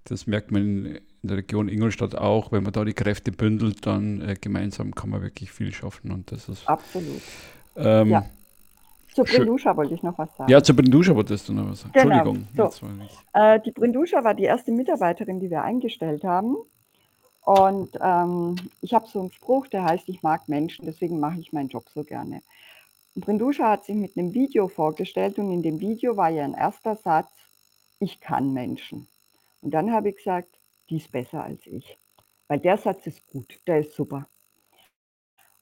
[0.04, 4.22] das, merkt man in der Region Ingolstadt auch, wenn man da die Kräfte bündelt, dann
[4.22, 6.68] äh, gemeinsam kann man wirklich viel schaffen und das ist.
[6.68, 7.22] Absolut.
[7.78, 8.26] Ähm, ja.
[9.26, 10.52] Zur Brinduscha wollte ich noch was sagen.
[10.52, 11.94] Ja, zur Brinduscha wolltest du noch was sagen.
[11.94, 12.32] Genau.
[12.32, 13.10] Entschuldigung.
[13.34, 13.40] So.
[13.40, 16.58] Äh, die Brinduscha war die erste Mitarbeiterin, die wir eingestellt haben.
[17.42, 21.52] Und ähm, ich habe so einen Spruch, der heißt, ich mag Menschen, deswegen mache ich
[21.52, 22.42] meinen Job so gerne.
[23.16, 26.54] Und Brinduscha hat sich mit einem Video vorgestellt und in dem Video war ja ein
[26.54, 27.32] erster Satz,
[28.00, 29.08] ich kann Menschen.
[29.62, 30.50] Und dann habe ich gesagt,
[30.90, 31.98] die ist besser als ich.
[32.48, 34.28] Weil der Satz ist gut, der ist super.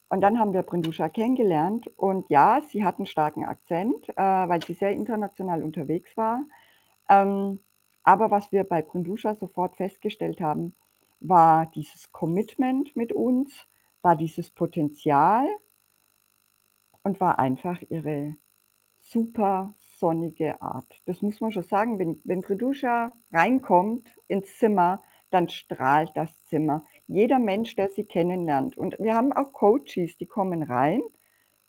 [0.09, 4.63] Und dann haben wir Brinduscha kennengelernt und ja, sie hat einen starken Akzent, äh, weil
[4.63, 6.43] sie sehr international unterwegs war.
[7.09, 7.59] Ähm,
[8.03, 10.75] aber was wir bei Brinduscha sofort festgestellt haben,
[11.19, 13.67] war dieses Commitment mit uns,
[14.01, 15.45] war dieses Potenzial
[17.03, 18.35] und war einfach ihre
[19.01, 21.01] super sonnige Art.
[21.05, 26.83] Das muss man schon sagen, wenn, wenn Treduscha reinkommt ins Zimmer, dann strahlt das Zimmer.
[27.07, 28.77] Jeder Mensch, der sie kennenlernt.
[28.77, 31.01] Und wir haben auch Coaches, die kommen rein,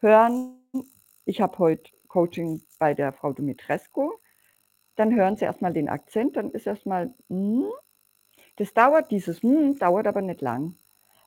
[0.01, 0.59] hören,
[1.25, 4.13] ich habe heute Coaching bei der Frau Dumitrescu,
[4.97, 7.69] dann hören sie erstmal den Akzent, dann ist erstmal, hm,
[8.57, 10.75] das dauert, dieses hm, dauert aber nicht lang,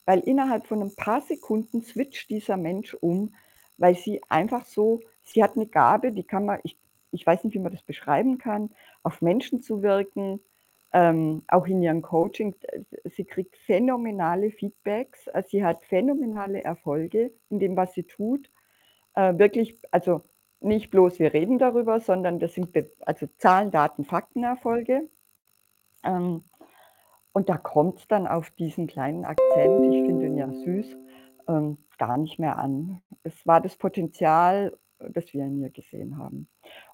[0.05, 3.33] weil innerhalb von ein paar Sekunden switcht dieser Mensch um,
[3.77, 6.77] weil sie einfach so, sie hat eine Gabe, die kann man, ich,
[7.11, 8.71] ich weiß nicht, wie man das beschreiben kann,
[9.03, 10.41] auf Menschen zu wirken,
[10.93, 12.55] ähm, auch in ihrem Coaching.
[13.05, 18.49] Sie kriegt phänomenale Feedbacks, äh, sie hat phänomenale Erfolge in dem, was sie tut.
[19.15, 20.21] Äh, wirklich, also
[20.59, 22.69] nicht bloß wir reden darüber, sondern das sind
[23.01, 25.09] also Zahlen, Daten, Faktenerfolge.
[26.03, 26.43] Ähm,
[27.33, 30.97] und da kommt es dann auf diesen kleinen Akzent, ich finde ihn ja süß,
[31.47, 33.01] ähm, gar nicht mehr an.
[33.23, 34.77] Es war das Potenzial,
[35.09, 36.47] das wir in ihr gesehen haben.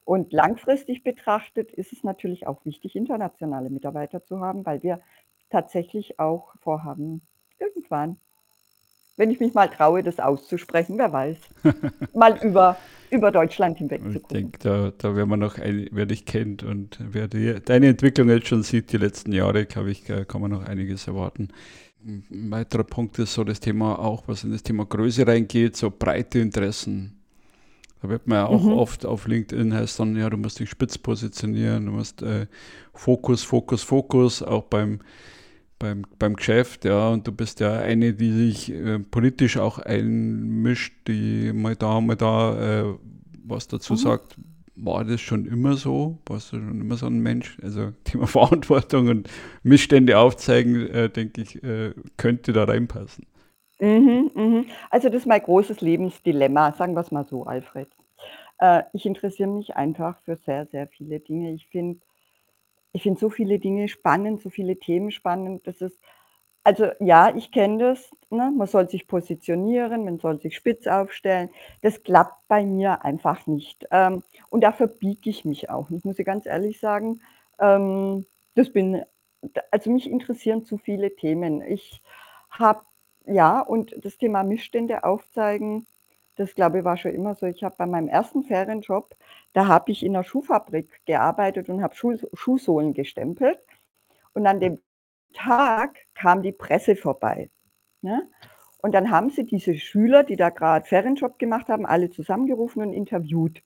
[0.03, 5.01] Und langfristig betrachtet ist es natürlich auch wichtig, internationale Mitarbeiter zu haben, weil wir
[5.49, 7.21] tatsächlich auch vorhaben,
[7.59, 8.17] irgendwann,
[9.15, 11.37] wenn ich mich mal traue, das auszusprechen, wer weiß,
[12.13, 12.77] mal über
[13.09, 14.37] über Deutschland hinweg zu gucken.
[14.37, 17.87] Ich denke, da, da werden wir noch, ein, wer dich kennt und wer die, deine
[17.87, 21.49] Entwicklung jetzt schon sieht, die letzten Jahre, glaube ich, kann man noch einiges erwarten.
[22.05, 25.91] Ein weiterer Punkt ist so das Thema auch, was in das Thema Größe reingeht, so
[25.91, 27.16] breite Interessen.
[28.01, 28.73] Da wird man ja auch mhm.
[28.73, 32.47] oft auf LinkedIn heißt dann, ja, du musst dich spitz positionieren, du musst äh,
[32.93, 34.99] Fokus, Fokus, Fokus, auch beim
[35.79, 40.93] beim, beim Geschäft, ja, und du bist ja eine, die sich äh, politisch auch einmischt,
[41.07, 42.95] die mal da, mal da äh,
[43.43, 43.97] was dazu mhm.
[43.97, 44.35] sagt.
[44.79, 46.19] War das schon immer so?
[46.27, 47.57] Warst du schon immer so ein Mensch?
[47.63, 49.29] Also Thema Verantwortung und
[49.63, 53.25] Missstände aufzeigen, äh, denke ich, äh, könnte da reinpassen.
[53.79, 54.65] Mhm, mhm.
[54.89, 57.89] Also das ist mein großes Lebensdilemma, sagen wir es mal so, Alfred.
[58.59, 61.53] Äh, ich interessiere mich einfach für sehr, sehr viele Dinge.
[61.53, 62.01] Ich finde
[62.93, 65.67] ich finde so viele Dinge spannend, so viele Themen spannend.
[65.67, 65.99] Das ist,
[66.63, 68.11] also ja, ich kenne das.
[68.31, 68.51] Ne?
[68.57, 71.49] Man soll sich positionieren, man soll sich spitz aufstellen.
[71.81, 73.87] Das klappt bei mir einfach nicht.
[73.91, 75.91] Ähm, und dafür biege ich mich auch.
[75.91, 77.21] Ich muss ganz ehrlich sagen,
[77.59, 79.03] ähm, das bin,
[79.71, 81.61] also mich interessieren zu viele Themen.
[81.61, 82.01] Ich
[82.49, 82.81] habe,
[83.27, 85.85] ja, und das Thema Missstände aufzeigen,
[86.35, 87.45] das glaube ich war schon immer so.
[87.47, 89.15] Ich habe bei meinem ersten Ferienjob
[89.57, 93.57] da habe ich in der Schuhfabrik gearbeitet und habe Schuh Schuhsohlen gestempelt.
[94.33, 94.79] Und an dem
[95.33, 97.49] Tag kam die Presse vorbei.
[98.03, 98.29] Ne?
[98.83, 102.93] Und dann haben sie diese Schüler, die da gerade Ferienjob gemacht haben, alle zusammengerufen und
[102.93, 103.63] interviewt.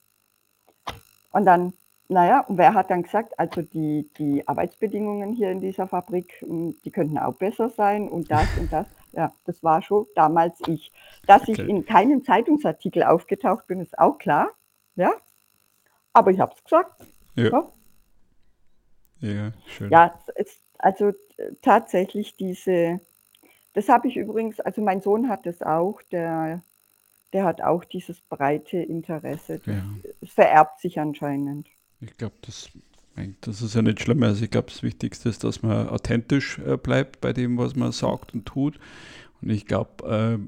[1.30, 1.74] Und dann
[2.08, 6.74] naja, und wer hat dann gesagt, also die, die Arbeitsbedingungen hier in dieser Fabrik, hm,
[6.84, 8.86] die könnten auch besser sein und das und das.
[9.12, 10.92] Ja, das war schon damals ich.
[11.26, 11.68] Dass ich Okay.
[11.68, 14.50] in keinem Zeitungsartikel aufgetaucht bin, ist auch klar.
[14.96, 15.12] Ja,
[16.12, 17.04] aber ich habe es gesagt.
[17.36, 17.50] Ja,
[19.20, 19.90] Ja, ja, schön.
[19.90, 23.00] ja es, also äh, tatsächlich diese,
[23.74, 26.62] das habe ich übrigens, also mein Sohn hat das auch, der,
[27.32, 29.58] der hat auch dieses breite Interesse.
[29.64, 29.82] Das, Ja.
[30.20, 31.68] es vererbt sich anscheinend.
[32.00, 32.68] Ich glaube, das,
[33.42, 34.22] das ist ja nicht schlimm.
[34.22, 37.92] Also ich glaube, das Wichtigste ist, dass man authentisch äh, bleibt bei dem, was man
[37.92, 38.78] sagt und tut.
[39.40, 40.38] Und ich glaube, äh,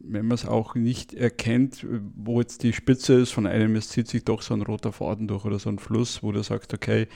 [0.00, 4.08] wenn man es auch nicht erkennt, wo jetzt die Spitze ist von einem, es zieht
[4.08, 7.06] sich doch so ein roter Faden durch oder so ein Fluss, wo du sagst, okay,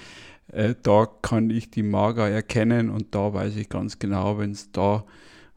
[0.52, 4.70] äh, da kann ich die Mager erkennen und da weiß ich ganz genau, wenn es
[4.72, 5.04] da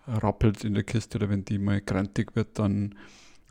[0.07, 2.95] rappelt in der Kiste oder wenn die mal krantig wird, dann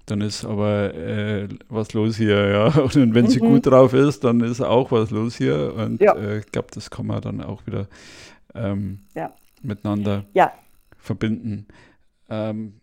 [0.07, 2.67] dann ist aber äh, was los hier, ja.
[2.83, 3.47] Und wenn sie Mhm.
[3.47, 5.75] gut drauf ist, dann ist auch was los hier.
[5.77, 6.15] Und Ja.
[6.17, 7.87] äh, ich glaube, das kann man dann auch wieder
[8.55, 9.33] ähm, Ja.
[9.63, 10.53] miteinander Ja,
[10.99, 11.67] verbinden.
[12.29, 12.81] Ähm,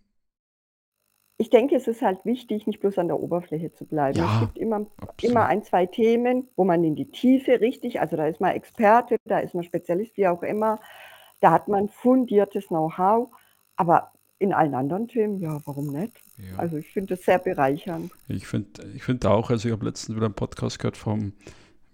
[1.37, 4.19] ich denke, es ist halt wichtig, nicht bloß an der Oberfläche zu bleiben.
[4.19, 5.23] Es gibt immer, absolut.
[5.23, 9.15] immer ein, zwei Themen, wo man in die Tiefe richtig, also da ist man Experte,
[9.25, 10.79] da ist man Spezialist, wie auch immer,
[11.39, 13.29] da hat man fundiertes Know-how,
[13.77, 16.21] aber in allen anderen Themen, ja, warum nicht?
[16.39, 16.57] Ja.
[16.57, 18.11] Also ich finde das sehr bereichernd.
[18.27, 21.33] Ich finde ich find auch, also ich habe letztens wieder einen Podcast gehört vom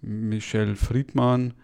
[0.02, 1.54] Michel Friedmann,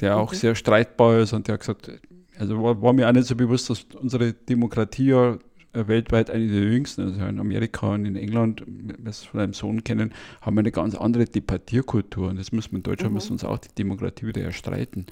[0.00, 0.36] der auch Mhm.
[0.36, 1.90] sehr streitbar ist und der hat gesagt,
[2.38, 5.38] also war, war mir auch nicht so bewusst, dass unsere Demokratie ja
[5.72, 9.84] weltweit eine der jüngsten, also in Amerika und in England, wir es von einem Sohn
[9.84, 13.14] kennen, haben wir eine ganz andere Debattierkultur und das müssen wir in Deutschland, Mhm.
[13.14, 15.06] müssen uns auch die Demokratie wieder erstreiten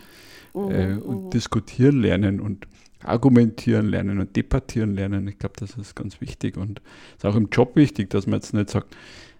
[0.54, 1.31] Mhm, äh, und mhm.
[1.31, 2.66] diskutieren lernen und
[3.04, 5.28] argumentieren lernen und debattieren lernen.
[5.28, 6.82] Ich glaube, das ist ganz wichtig und
[7.16, 8.96] ist auch im Job wichtig, dass man jetzt nicht sagt,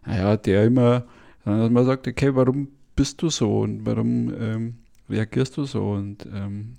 [0.07, 1.05] naja, der immer,
[1.44, 4.79] sondern dass man sagt, okay, warum bist du so und warum ähm,
[5.11, 6.77] reagierst du so und ähm,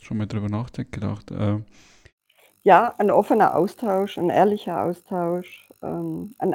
[0.00, 1.30] schon mal drüber nachgedacht.
[1.30, 1.58] Äh,
[2.62, 6.54] Ja, ein offener Austausch, ein ehrlicher Austausch, ähm, ein,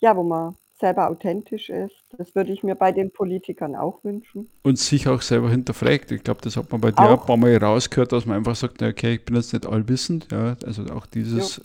[0.00, 1.94] ja, wo man selber authentisch ist.
[2.18, 4.48] Das würde ich mir bei den Politikern auch wünschen.
[4.62, 6.10] und sich auch selber hinterfragt.
[6.10, 8.56] Ich glaube, das hat man bei dir auch ein paar Mal rausgehört, dass man einfach
[8.56, 10.28] sagt, okay, ich bin jetzt nicht allwissend.
[10.32, 11.60] Ja, also auch ja, dieses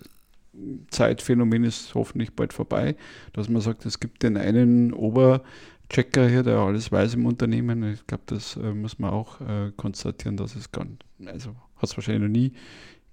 [0.90, 2.96] Zeitphänomen ist hoffentlich bald vorbei,
[3.34, 7.84] dass man sagt, es gibt den einen Oberchecker hier, der alles weiß im Unternehmen.
[7.94, 10.86] Ich glaube, das äh, muss man auch äh, konstatieren, dass es gar
[11.26, 12.54] also hat es wahrscheinlich noch nie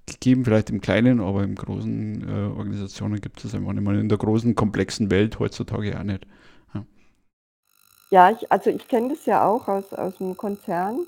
[0.06, 4.08] gegeben, vielleicht im Kleinen, aber im großen äh, Organisationen gibt es einfach nicht mal in
[4.08, 6.26] der großen, komplexen Welt heutzutage auch nicht.
[6.74, 6.84] Ja.
[8.10, 11.06] ja ich, also ich kenne das ja auch aus, aus dem Konzern,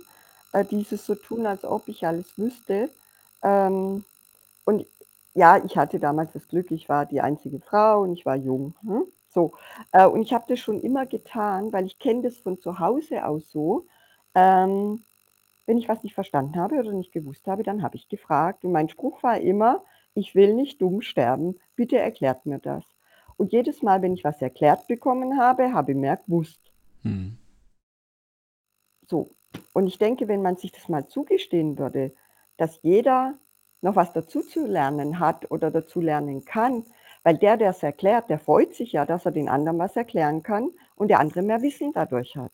[0.53, 2.91] äh, dieses so tun, als ob ich alles wüsste.
[3.43, 4.05] Ähm,
[4.65, 4.87] und
[5.35, 8.75] ja, ich hatte damals das Glück, ich war die einzige Frau und ich war jung.
[8.83, 9.05] Hm?
[9.33, 9.53] So.
[9.93, 13.25] Äh, und ich habe das schon immer getan, weil ich kenne das von zu Hause
[13.25, 13.87] aus so.
[14.35, 15.05] Ähm,
[15.69, 18.65] wenn ich was nicht verstanden habe oder nicht gewusst habe, dann habe ich gefragt.
[18.65, 22.85] Und mein Spruch war immer, ich will nicht dumm sterben, bitte erklärt mir das.
[23.37, 26.73] Und jedes Mal, wenn ich was erklärt bekommen habe, habe ich mehr gewusst.
[27.03, 27.37] Hm.
[29.07, 29.31] So.
[29.75, 32.15] Und ich denke, wenn man sich das mal zugestehen würde,
[32.57, 33.35] dass jeder
[33.83, 36.87] noch was dazu zu lernen hat oder dazu lernen kann,
[37.25, 40.43] weil der, der es erklärt, der freut sich ja, dass er den anderen was erklären
[40.43, 42.53] kann und der andere mehr Wissen dadurch hat.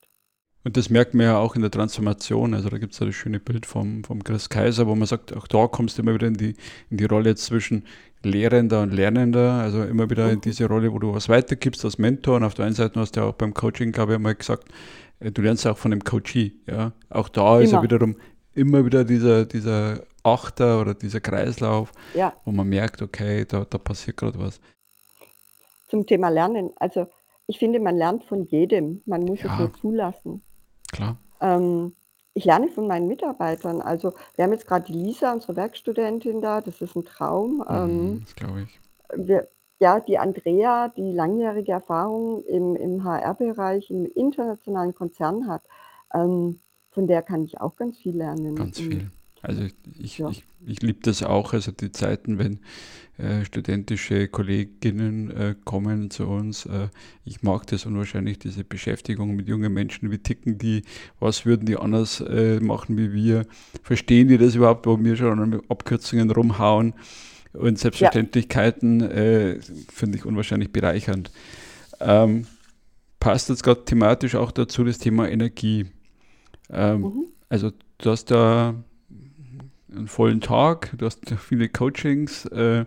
[0.64, 2.55] Und das merkt man ja auch in der Transformation.
[2.55, 5.37] Also da gibt es ja das schöne Bild vom, vom Chris Kaiser, wo man sagt,
[5.37, 6.55] auch da kommst du immer wieder in die,
[6.90, 7.85] in die Rolle zwischen
[8.22, 12.37] Lehrender und Lernender, also immer wieder in diese Rolle, wo du was weitergibst als Mentor.
[12.37, 14.68] Und auf der einen Seite hast du ja auch beim Coaching, glaube ich, einmal gesagt,
[15.20, 16.53] äh, du lernst auch von dem Coachee.
[16.66, 16.92] Ja?
[17.11, 17.85] Auch da ist ja Immer.
[17.85, 18.16] wiederum
[18.55, 23.77] immer wieder dieser, dieser Achter oder dieser Kreislauf, Ja, wo man merkt, okay, da, da
[23.77, 24.61] passiert gerade was.
[25.88, 26.70] zum Thema Lernen.
[26.77, 27.07] Also
[27.46, 29.03] ich finde, man lernt von jedem.
[29.05, 30.42] Man muss es Ja, nur zulassen.
[30.94, 31.16] Klar.
[31.40, 31.92] Ähm,
[32.35, 33.80] ich lerne von meinen Mitarbeitern.
[33.80, 36.61] Also wir haben jetzt gerade die Lisa, unsere Werkstudentin da.
[36.61, 37.59] Das ist ein Traum.
[37.59, 38.80] Mhm, Ähm, das glaube ich.
[39.14, 39.48] wir,
[39.80, 45.62] ja, die Andrea, die langjährige Erfahrung im, im HR-Bereich, im internationalen Konzern hat,
[46.12, 46.59] ähm,
[46.90, 48.54] von der kann ich auch ganz viel lernen.
[48.54, 49.11] Ganz Und viel.
[49.44, 49.62] Also
[49.98, 52.61] ich, ja, ich, ich liebe das auch, also die Zeiten, wenn
[53.18, 56.66] äh, studentische Kolleginnen äh, kommen zu uns.
[56.66, 56.88] Äh,
[57.24, 60.11] ich mag das unwahrscheinlich, diese Beschäftigung mit jungen Menschen.
[60.11, 60.82] Wie ticken die?
[61.20, 63.47] Was würden die anders äh, machen wie wir?
[63.82, 66.95] Verstehen die das überhaupt, wo wir schon an Abkürzungen rumhauen?
[67.53, 69.61] Und ja, Selbstverständlichkeiten äh,
[69.92, 71.30] finde ich unwahrscheinlich bereichernd.
[72.01, 72.47] Ähm,
[73.20, 75.86] passt jetzt gerade thematisch auch dazu das Thema Energie.
[76.70, 77.26] Ähm, mhm.
[77.49, 78.74] also du hast da
[79.97, 82.47] einen vollen Tag, du hast viele Coachings.
[82.47, 82.84] Äh,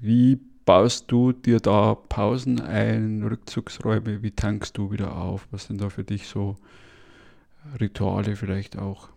[0.00, 4.22] wie baust du dir da Pausen ein, Rückzugsräume?
[4.22, 5.46] Wie tankst du wieder auf?
[5.50, 6.56] Was sind da für dich so
[7.80, 9.08] Rituale vielleicht auch?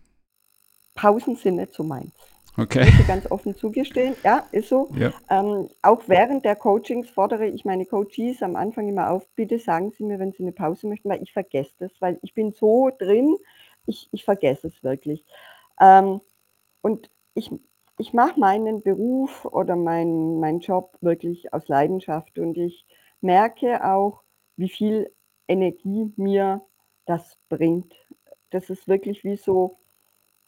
[0.95, 2.13] Pausen sind nicht so meins.
[2.59, 2.85] Okay.
[2.85, 4.15] Muss ich ganz offen zugestehen.
[4.23, 4.89] Ja, ist so.
[4.95, 5.13] Ja.
[5.29, 9.91] Ähm, auch während der Coachings fordere ich meine Coaches am Anfang immer auf, bitte sagen
[9.95, 12.89] Sie mir, wenn Sie eine Pause möchten, weil ich vergesse das, weil ich bin so
[12.97, 13.37] drin,
[13.85, 15.23] ich, ich vergesse es wirklich.
[15.79, 16.19] Ähm,
[16.81, 17.51] und ich,
[17.97, 22.85] ich mache meinen Beruf oder meinen mein Job wirklich aus Leidenschaft und ich
[23.21, 24.23] merke auch,
[24.55, 25.11] wie viel
[25.47, 26.61] Energie mir
[27.05, 27.93] das bringt.
[28.49, 29.77] Das ist wirklich wie so,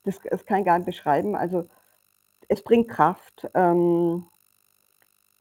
[0.03, 1.35] das, das kann ich gar nicht beschreiben.
[1.35, 1.67] Also
[2.47, 3.49] es bringt Kraft.
[3.53, 4.27] Ähm,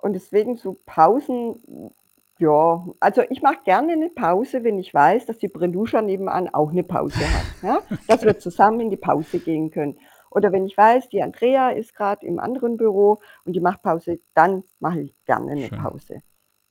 [0.01, 1.93] und deswegen so Pausen,
[2.39, 6.70] ja, also ich mache gerne eine Pause, wenn ich weiß, dass die Brenuscha nebenan auch
[6.70, 7.62] eine Pause hat.
[7.62, 7.82] Ja?
[8.07, 9.99] Dass wir zusammen in die Pause gehen können.
[10.30, 14.20] Oder wenn ich weiß, die Andrea ist gerade im anderen Büro und die macht Pause,
[14.34, 15.78] dann mache ich gerne eine Schön.
[15.78, 16.22] Pause.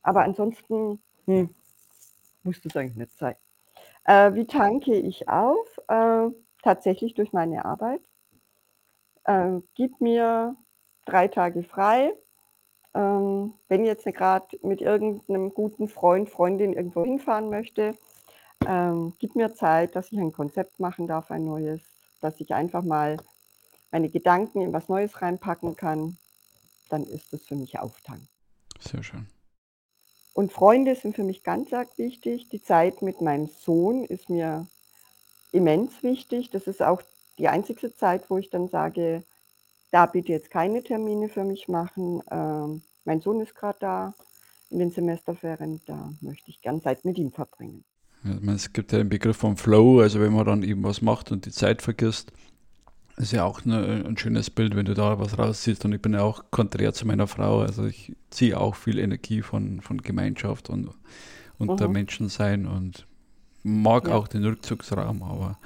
[0.02, 1.50] Aber ansonsten hm,
[2.44, 3.36] muss das eigentlich nicht sein.
[4.06, 5.80] Äh, wie tanke ich auf?
[5.88, 6.30] Äh,
[6.64, 8.02] tatsächlich durch meine Arbeit.
[9.26, 10.56] Äh, gib mir
[11.06, 12.14] drei Tage frei.
[12.94, 17.96] Ähm, wenn jetzt gerade mit irgendeinem guten Freund, Freundin irgendwo hinfahren möchte,
[18.66, 21.82] ähm, gib mir Zeit, dass ich ein Konzept machen darf, ein neues,
[22.22, 23.18] dass ich einfach mal
[23.98, 26.18] meine Gedanken in was Neues reinpacken kann,
[26.90, 28.28] dann ist das für mich Auftanken.
[28.80, 29.26] Sehr schön.
[30.36, 32.48] Und Freunde sind für mich ganz arg wichtig.
[32.50, 34.68] Die Zeit mit meinem Sohn ist mir
[35.52, 36.52] immens wichtig.
[36.52, 37.02] Das ist auch
[37.40, 39.24] die einzige Zeit, wo ich dann sage,
[39.90, 42.22] da bitte jetzt keine Termine für mich machen.
[42.30, 44.14] Ähm, mein Sohn ist gerade da
[44.70, 47.84] in den Semesterferien, da möchte ich gern Zeit mit ihm verbringen.
[48.24, 51.32] Ja, es gibt ja den Begriff vom Flow, also wenn man dann eben was macht
[51.32, 52.32] und die Zeit vergisst,
[53.18, 55.84] ist ja auch eine, ein schönes Bild, wenn du da was rausziehst.
[55.86, 57.62] Und ich bin ja auch konträr zu meiner Frau.
[57.62, 60.90] Also ich ziehe auch viel Energie von, von Gemeinschaft und
[61.58, 61.94] unter Mhm.
[61.94, 63.08] Menschen sein und
[63.64, 64.16] mag Ja.
[64.16, 65.60] auch den Rückzugsraum, aber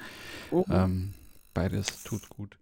[0.52, 0.64] Mhm.
[0.70, 1.14] ähm,
[1.54, 2.58] beides tut gut.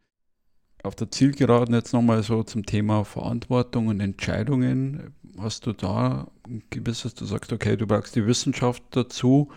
[0.82, 5.14] Auf der Zielgeraden jetzt nochmal so zum Thema Verantwortung und Entscheidungen.
[5.38, 9.50] Hast du da ein gewisses, du sagst, okay, du brauchst die Wissenschaft dazu.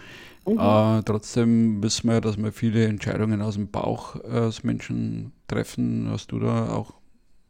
[0.47, 0.59] Mhm.
[0.59, 6.09] Äh, trotzdem wissen wir, dass wir viele Entscheidungen aus dem Bauch äh, als Menschen treffen.
[6.11, 6.95] Hast du da auch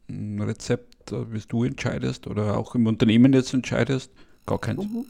[0.09, 4.13] ein Rezept, äh, wie du entscheidest oder auch im Unternehmen jetzt entscheidest?
[4.47, 4.85] Gar keins.
[4.85, 5.07] Mhm.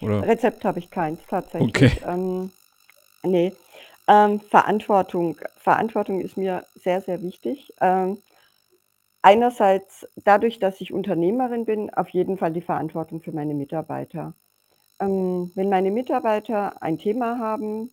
[0.00, 0.22] Oder?
[0.22, 1.68] Rezept habe ich keins, tatsächlich.
[1.68, 1.92] Okay.
[2.06, 2.50] Ähm,
[3.22, 3.52] nee.
[4.06, 5.36] Ähm, Verantwortung.
[5.56, 7.72] Verantwortung ist mir sehr, sehr wichtig.
[7.80, 8.18] Ähm,
[9.22, 14.34] einerseits dadurch, dass ich Unternehmerin bin, auf jeden Fall die Verantwortung für meine Mitarbeiter.
[15.00, 17.90] Ähm, wenn meine Mitarbeiter ein Thema haben,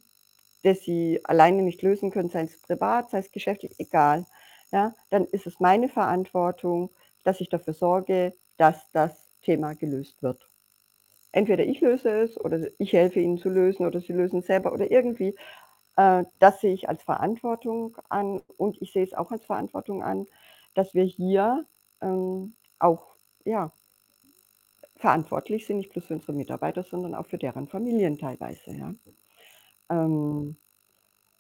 [0.64, 4.26] das sie alleine nicht lösen können, sei es privat, sei es geschäftlich, egal,
[4.72, 6.91] ja, dann ist es meine Verantwortung,
[7.24, 10.47] dass ich dafür sorge, dass das Thema gelöst wird.
[11.32, 14.74] Entweder ich löse es oder ich helfe ihnen zu lösen oder sie lösen es selber
[14.74, 15.36] oder irgendwie.
[15.95, 20.28] Äh, das sehe ich als Verantwortung an und ich sehe es auch als Verantwortung an,
[20.74, 21.66] dass wir hier
[22.02, 23.72] ähm, auch ja,
[25.02, 28.72] verantwortlich sind, nicht bloß für unsere Mitarbeiter, sondern auch für deren Familien teilweise.
[28.72, 28.93] Ja.
[29.89, 30.56] Ähm,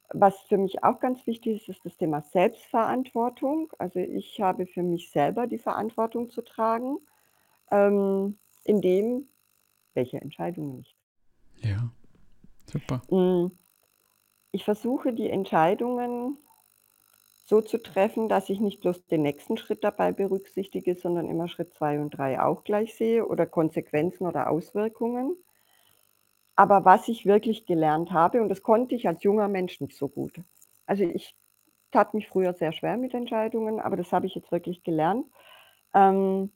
[0.09, 3.71] was für mich auch ganz wichtig ist, ist das Thema Selbstverantwortung.
[3.77, 6.97] Also ich habe für mich selber die Verantwortung zu tragen,
[7.69, 9.29] ähm, in dem,
[9.93, 10.95] welche Entscheidungen ich.
[11.63, 11.91] Ja,
[12.65, 13.01] super.
[13.09, 13.51] Mm,
[14.51, 16.37] Ich versuche die Entscheidungen
[17.51, 21.73] so zu treffen, dass ich nicht bloß den nächsten Schritt dabei berücksichtige, sondern immer Schritt
[21.73, 25.35] zwei und drei auch gleich sehe oder Konsequenzen oder Auswirkungen.
[26.55, 30.07] Aber was ich wirklich gelernt habe, und das konnte ich als junger Mensch nicht so
[30.07, 30.39] gut.
[30.85, 31.35] Also ich
[31.91, 35.25] tat mich früher sehr schwer mit Entscheidungen, aber das habe ich jetzt wirklich gelernt.
[35.93, 36.53] Ähm,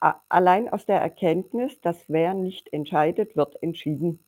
[0.00, 4.25] allein aus der Erkenntnis, dass wer nicht entscheidet, wird entschieden.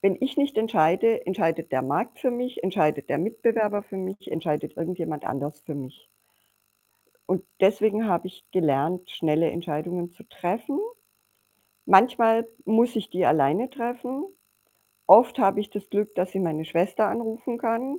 [0.00, 4.76] Wenn ich nicht entscheide, entscheidet der Markt für mich, entscheidet der Mitbewerber für mich, entscheidet
[4.76, 6.08] irgendjemand anders für mich.
[7.26, 10.78] Und deswegen habe ich gelernt, schnelle Entscheidungen zu treffen.
[11.84, 14.24] Manchmal muss ich die alleine treffen.
[15.06, 17.98] Oft habe ich das Glück, dass ich meine Schwester anrufen kann.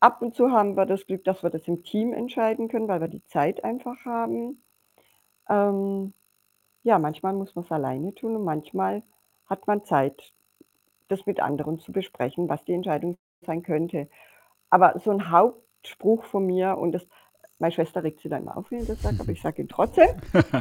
[0.00, 3.00] Ab und zu haben wir das Glück, dass wir das im Team entscheiden können, weil
[3.00, 4.62] wir die Zeit einfach haben.
[5.48, 6.14] Ähm,
[6.82, 9.02] ja, manchmal muss man es alleine tun und manchmal
[9.46, 10.32] hat man Zeit,
[11.10, 14.08] das mit anderen zu besprechen, was die Entscheidung sein könnte.
[14.70, 17.02] Aber so ein Hauptspruch von mir, und das,
[17.58, 19.68] meine Schwester regt sich dann immer auf, wenn ich das sage, aber ich sage ihn
[19.68, 20.08] trotzdem,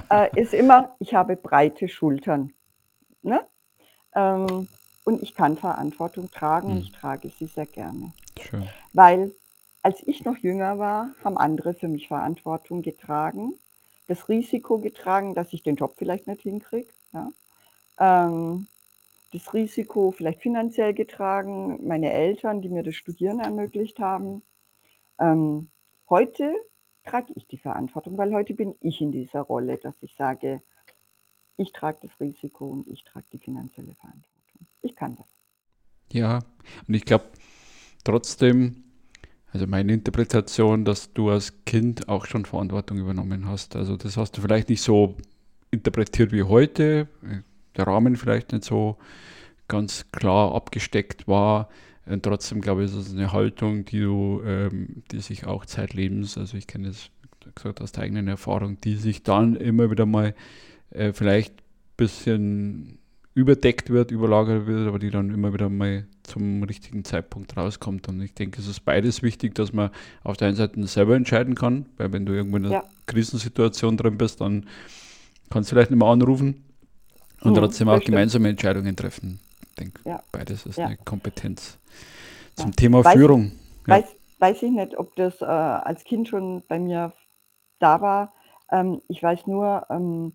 [0.09, 2.53] äh, ist immer, ich habe breite Schultern.
[3.21, 3.41] Ne?
[4.15, 4.67] Ähm,
[5.05, 6.77] und ich kann Verantwortung tragen, Hm.
[6.77, 8.13] ich trage sie sehr gerne.
[8.39, 8.67] Schön.
[8.93, 9.31] Weil
[9.81, 13.53] als ich noch jünger war, haben andere für mich Verantwortung getragen.
[14.07, 16.89] das Risiko getragen, dass ich den Job vielleicht nicht hinkriege.
[17.13, 17.29] Ja?
[17.99, 18.65] Ähm,
[19.32, 24.41] das Risiko vielleicht finanziell getragen, meine Eltern, die mir das Studieren ermöglicht haben.
[25.19, 25.69] Ähm,
[26.09, 26.53] heute
[27.03, 30.61] trage ich die Verantwortung, weil heute bin ich in dieser Rolle, dass ich sage,
[31.57, 34.67] ich trage das Risiko und ich trage die finanzielle Verantwortung.
[34.82, 35.27] Ich kann das.
[36.11, 36.39] Ja,
[36.88, 37.25] und ich glaube
[38.03, 38.84] trotzdem,
[39.51, 43.75] also meine Interpretation, dass du als Kind auch schon Verantwortung übernommen hast.
[43.75, 45.15] Also das hast du vielleicht nicht so
[45.71, 47.07] interpretiert wie heute,
[47.80, 48.97] der Rahmen vielleicht nicht so
[49.67, 51.69] ganz klar abgesteckt war.
[52.05, 56.38] Und trotzdem glaube ich, ist es eine Haltung, die du, ähm, die sich auch zeitlebens,
[56.38, 57.11] also ich kenne es
[57.55, 60.36] gesagt aus der eigenen Erfahrung, die sich dann immer wieder mal
[60.89, 62.99] äh, vielleicht ein bisschen
[63.36, 68.07] überdeckt wird, überlagert wird, aber die dann immer wieder mal zum richtigen Zeitpunkt rauskommt.
[68.09, 69.91] Und ich denke, es ist beides wichtig, dass man
[70.23, 72.84] auf der einen Seite selber entscheiden kann, weil wenn du irgendwo in einer ja.
[73.05, 74.65] Krisensituation drin bist, dann
[75.49, 76.63] kannst du vielleicht nicht mehr anrufen
[77.41, 79.39] und trotzdem auch gemeinsame Entscheidungen treffen.
[79.69, 80.21] Ich denke, ja.
[80.31, 80.87] beides ist ja.
[80.87, 81.77] eine Kompetenz.
[82.55, 83.51] Zum Thema weiß, Führung.
[83.85, 84.05] Weiß,
[84.39, 87.13] weiß ich nicht, ob das äh, als Kind schon bei mir
[87.79, 88.33] da war.
[88.71, 90.33] Ähm, ich weiß nur, ähm,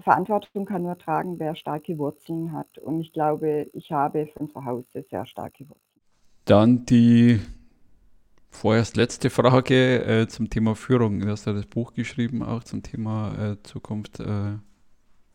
[0.00, 2.78] Verantwortung kann nur tragen, wer starke Wurzeln hat.
[2.78, 5.84] Und ich glaube, ich habe von zu Hause sehr starke Wurzeln.
[6.46, 7.40] Dann die
[8.50, 11.20] vorerst letzte Frage äh, zum Thema Führung.
[11.20, 14.58] Du hast ja das Buch geschrieben, auch zum Thema äh, Zukunft, äh,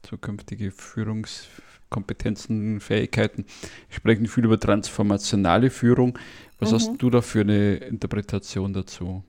[0.06, 3.46] zukünftige Führungskompetenzen, Fähigkeiten.
[3.90, 6.18] Wir sprechen viel über transformationale Führung.
[6.60, 6.76] Was mhm.
[6.76, 9.24] hast du da für eine Interpretation dazu?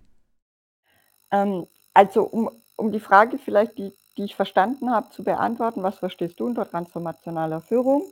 [1.33, 5.83] Ähm, also um, um die Frage vielleicht, die die ich verstanden habe, zu beantworten.
[5.83, 8.05] Was verstehst du unter transformationaler Führung?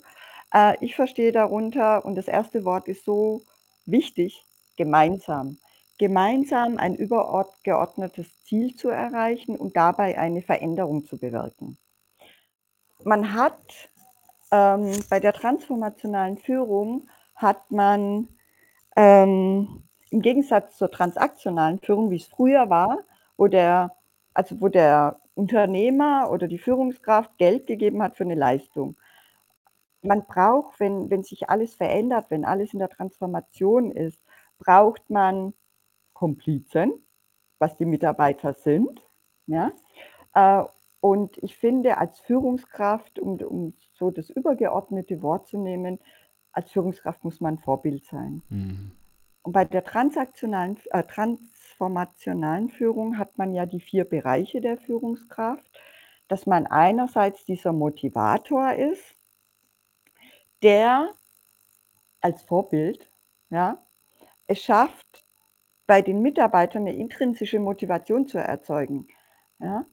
[0.53, 3.43] Äh, ich verstehe darunter, und das erste Wort ist so
[3.87, 4.45] wichtig,
[4.77, 5.59] gemeinsam.
[5.99, 11.79] Gemeinsam ein übergeordnetes Ziel zu erreichen und dabei eine Veränderung zu bewirken.
[13.05, 13.91] Man hat
[14.51, 18.29] ähm, bei der transformationalen Führung hat man
[18.97, 22.99] ähm, im Gegensatz zur transaktionalen Führung, wie es früher war,
[23.37, 23.95] wo der,
[24.33, 28.97] also wo der Unternehmer oder die Führungskraft Geld gegeben hat für eine Leistung.
[30.01, 34.19] Man braucht, wenn, wenn sich alles verändert, wenn alles in der Transformation ist,
[34.59, 35.53] braucht man
[36.13, 36.93] Komplizen,
[37.59, 39.03] was die Mitarbeiter sind.
[39.47, 39.73] Ja?
[41.05, 45.99] Und ich finde, als Führungskraft, um, um so das übergeordnete Wort zu nehmen,
[46.51, 48.41] als Führungskraft muss man Vorbild sein.
[48.49, 48.93] Mhm.
[49.43, 51.39] Und bei der transaktionalen, äh, trans
[51.77, 55.71] transformationalen Führung hat man ja die vier Bereiche der Führungskraft,
[56.29, 59.15] dass man einerseits dieser Motivator ist,
[60.63, 61.11] der
[62.23, 63.11] als Vorbild
[63.51, 63.77] ja,
[64.47, 65.23] es schafft,
[65.87, 69.07] bei den Mitarbeitern eine intrinsische Motivation zu erzeugen.
[69.59, 69.85] Ja.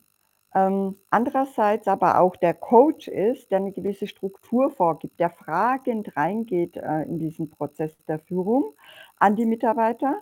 [0.54, 6.76] Ähm, andererseits aber auch der Coach ist, der eine gewisse Struktur vorgibt, der fragend reingeht
[6.76, 8.74] äh, in diesen Prozess der Führung
[9.18, 10.22] an die Mitarbeiter.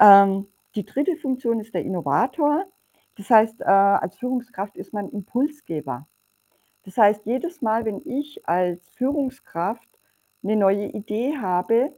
[0.00, 2.64] Ähm, die dritte Funktion ist der Innovator.
[3.16, 6.08] Das heißt, äh, als Führungskraft ist man Impulsgeber.
[6.84, 9.88] Das heißt, jedes Mal, wenn ich als Führungskraft
[10.42, 11.96] eine neue Idee habe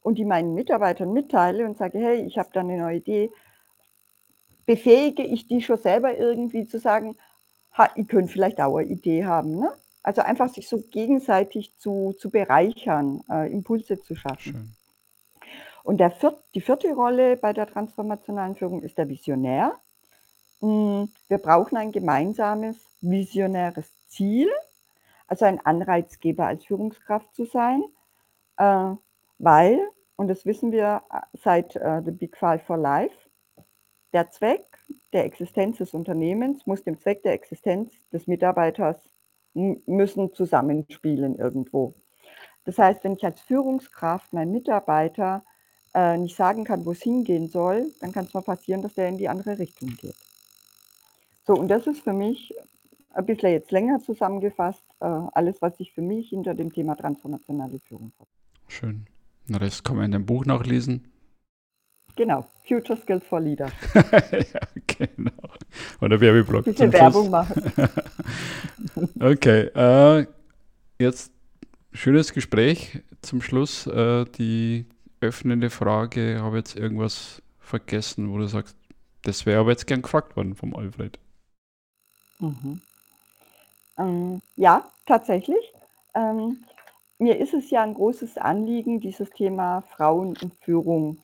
[0.00, 3.30] und die meinen Mitarbeitern mitteile und sage, hey, ich habe da eine neue Idee,
[4.66, 7.16] befähige ich die schon selber irgendwie zu sagen,
[7.72, 9.58] ha, ihr könnt vielleicht auch eine Idee haben.
[9.58, 9.72] Ne?
[10.02, 14.52] Also einfach sich so gegenseitig zu, zu bereichern, äh, Impulse zu schaffen.
[14.52, 14.76] Schön.
[15.84, 19.78] Und der viert, die vierte Rolle bei der transformationalen Führung ist der Visionär.
[20.60, 24.48] Hm, wir brauchen ein gemeinsames visionäres Ziel,
[25.28, 27.84] also ein Anreizgeber als Führungskraft zu sein,
[28.56, 28.94] äh,
[29.38, 29.78] weil,
[30.16, 31.02] und das wissen wir
[31.42, 33.14] seit äh, The Big Five for Life,
[34.14, 34.64] der Zweck
[35.12, 38.96] der Existenz des Unternehmens muss dem Zweck der Existenz des Mitarbeiters
[39.52, 41.94] müssen zusammenspielen irgendwo.
[42.64, 45.44] Das heißt, wenn ich als Führungskraft meinen Mitarbeiter
[45.94, 49.08] äh, nicht sagen kann, wo es hingehen soll, dann kann es mal passieren, dass der
[49.08, 50.16] in die andere Richtung geht.
[51.46, 52.54] So, und das ist für mich
[53.10, 57.78] ein bisschen jetzt länger zusammengefasst, äh, alles, was ich für mich hinter dem Thema transformationale
[57.80, 58.30] Führung habe.
[58.68, 59.06] Schön.
[59.48, 61.13] Den Rest kann man in dem Buch nachlesen.
[62.16, 63.72] Genau, Future Skills for Leaders.
[63.94, 65.32] ja, genau.
[66.00, 66.64] Oder Werbeblock.
[66.64, 67.72] Bisschen Werbung machen.
[69.20, 70.26] okay, äh,
[70.98, 71.32] jetzt
[71.92, 73.86] schönes Gespräch zum Schluss.
[73.86, 74.86] Äh, die
[75.20, 78.76] öffnende Frage, habe jetzt irgendwas vergessen, wo du sagst,
[79.22, 81.18] das wäre aber jetzt gern gefragt worden vom Alfred.
[82.38, 82.80] Mhm.
[83.98, 85.72] Ähm, ja, tatsächlich.
[86.14, 86.64] Ähm,
[87.18, 91.18] mir ist es ja ein großes Anliegen, dieses Thema Frauen und Führung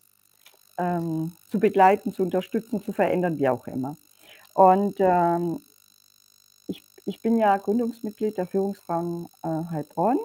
[0.81, 3.97] ähm, zu begleiten, zu unterstützen, zu verändern, wie auch immer.
[4.55, 5.61] Und ähm,
[6.67, 10.19] ich, ich bin ja Gründungsmitglied der Führungsfrauen äh, Heilbronn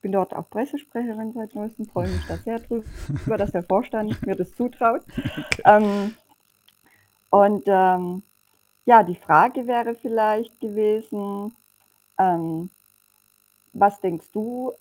[0.00, 4.36] bin dort auch Pressesprecherin seit neuestem, freue mich da sehr drüber, dass der Vorstand mir
[4.36, 5.02] das zutraut.
[5.64, 6.14] Ähm,
[7.28, 8.22] und ähm,
[8.86, 11.54] ja, die Frage wäre vielleicht gewesen,
[12.18, 12.70] ähm,
[13.74, 14.72] was denkst du,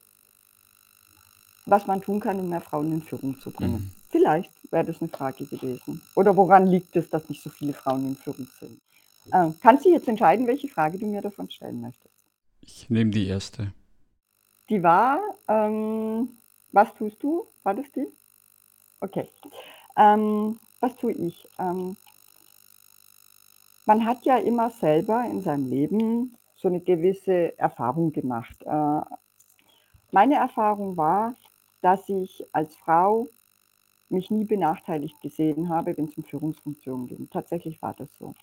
[1.66, 3.94] was man tun kann, um mehr Frauen in Führung zu bringen?
[4.10, 6.02] Vielleicht wäre das eine Frage gewesen.
[6.16, 8.82] Oder woran liegt es, dass nicht so viele Frauen in Führung sind?
[9.34, 12.14] Ähm, kannst du jetzt entscheiden, welche Frage du mir davon stellen möchtest?
[12.62, 13.72] Ich nehme die erste.
[14.70, 16.30] Die war, ähm,
[16.72, 17.48] was tust du?
[17.64, 18.08] War das die?
[19.00, 19.28] Okay.
[19.96, 21.48] Ähm, was tue ich?
[21.60, 21.96] Ähm,
[23.86, 28.56] man hat ja immer selber in seinem Leben so eine gewisse Erfahrung gemacht.
[28.66, 29.02] Äh,
[30.12, 31.36] meine Erfahrung war,
[31.82, 33.28] dass ich als Frau
[34.10, 37.30] mich nie benachteiligt gesehen habe, wenn es um Führungsfunktionen ging.
[37.30, 38.34] Tatsächlich war das so.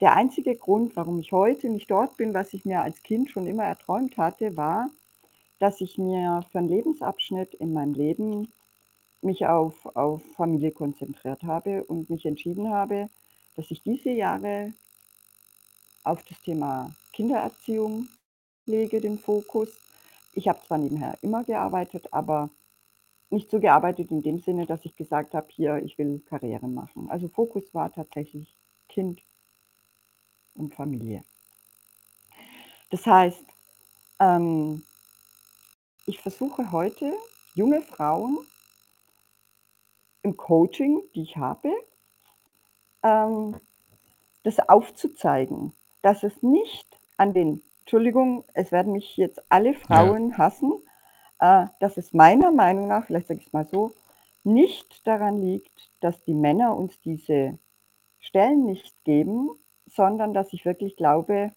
[0.00, 3.46] Der einzige Grund, warum ich heute nicht dort bin, was ich mir als Kind schon
[3.46, 4.90] immer erträumt hatte, war,
[5.58, 8.52] dass ich mir für einen Lebensabschnitt in meinem Leben
[9.22, 13.08] mich auf, auf Familie konzentriert habe und mich entschieden habe,
[13.56, 14.72] dass ich diese Jahre
[16.04, 18.08] auf das Thema Kindererziehung
[18.66, 19.68] lege, den Fokus.
[20.34, 22.50] Ich habe zwar nebenher immer gearbeitet, aber
[23.30, 27.10] nicht so gearbeitet in dem Sinne, dass ich gesagt habe, hier, ich will Karriere machen.
[27.10, 28.54] Also Fokus war tatsächlich
[28.88, 29.20] Kind
[30.54, 31.24] und Familie.
[32.90, 33.44] Das heißt,
[34.20, 34.82] ähm,
[36.06, 37.12] ich versuche heute
[37.54, 38.38] junge Frauen
[40.22, 41.70] im Coaching, die ich habe,
[43.02, 43.60] ähm,
[44.42, 50.38] das aufzuzeigen, dass es nicht an den, Entschuldigung, es werden mich jetzt alle Frauen ja.
[50.38, 50.72] hassen,
[51.40, 53.92] äh, dass es meiner Meinung nach, vielleicht sage ich es mal so,
[54.44, 57.58] nicht daran liegt, dass die Männer uns diese
[58.18, 59.50] Stellen nicht geben,
[59.86, 61.52] sondern dass ich wirklich glaube,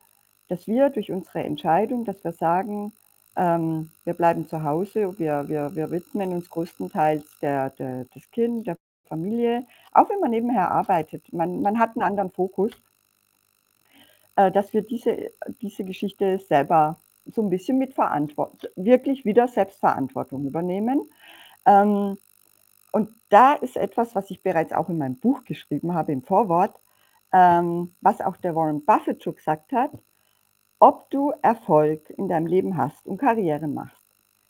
[0.48, 2.94] dass wir durch unsere Entscheidung, dass wir sagen,
[3.36, 8.68] ähm, wir bleiben zu Hause, wir, wir, wir widmen uns größtenteils der, der, des Kind,
[8.68, 11.32] der Familie, auch wenn man nebenher arbeitet.
[11.32, 12.72] Man, man hat einen anderen Fokus,
[14.36, 20.46] äh, dass wir diese, diese Geschichte selber so ein bisschen mit Verantwortung, wirklich wieder Selbstverantwortung
[20.46, 21.10] übernehmen.
[21.66, 22.18] Ähm,
[22.92, 26.76] und da ist etwas, was ich bereits auch in meinem Buch geschrieben habe, im Vorwort,
[27.32, 29.92] ähm, was auch der Warren Buffett schon gesagt hat,
[30.80, 34.04] ob du Erfolg in deinem Leben hast und Karriere machst,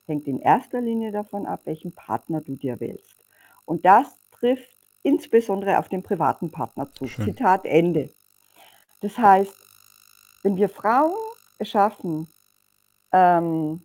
[0.08, 3.26] hängt in erster Linie davon ab, welchen Partner du dir wählst.
[3.66, 7.08] Und das trifft insbesondere auf den privaten Partner zu.
[7.08, 7.26] Schön.
[7.26, 8.10] Zitat Ende.
[9.02, 9.54] Das heißt,
[10.44, 11.18] wenn wir Frauen
[11.60, 12.28] es schaffen,
[13.12, 13.84] ähm,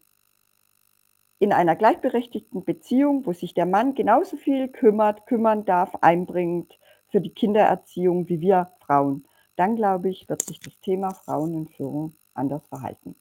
[1.39, 7.21] in einer gleichberechtigten Beziehung, wo sich der Mann genauso viel kümmert, kümmern darf, einbringt für
[7.21, 12.15] die Kindererziehung wie wir Frauen, dann glaube ich, wird sich das Thema Frauen in Führung
[12.35, 13.17] anders verhalten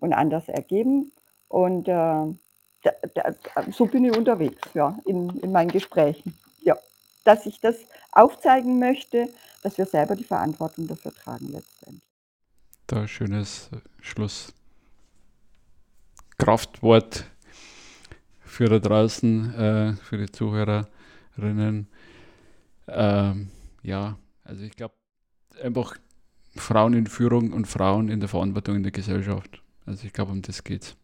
[0.00, 1.12] und anders ergeben.
[1.48, 3.34] Und äh, da, da,
[3.70, 6.38] so bin ich unterwegs, ja, in, in meinen Gesprächen.
[6.60, 6.76] Ja,
[7.24, 7.76] dass ich das
[8.12, 9.28] aufzeigen möchte,
[9.62, 12.02] dass wir selber die Verantwortung dafür tragen letztendlich.
[12.86, 13.70] Da schönes
[14.00, 14.54] Schluss.
[16.38, 17.24] Kraftwort
[18.40, 21.88] für da draußen, äh, für die Zuhörerinnen.
[22.86, 23.50] Ähm,
[23.82, 24.94] ja, also ich glaube,
[25.62, 25.96] einfach
[26.56, 29.62] Frauen in Führung und Frauen in der Verantwortung in der Gesellschaft.
[29.84, 30.96] Also ich glaube, um das geht's.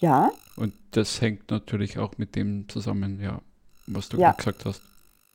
[0.00, 0.32] Ja.
[0.56, 3.42] Und das hängt natürlich auch mit dem zusammen, ja,
[3.86, 4.32] was du ja.
[4.32, 4.82] gesagt hast.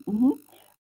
[0.06, 0.34] Mhm.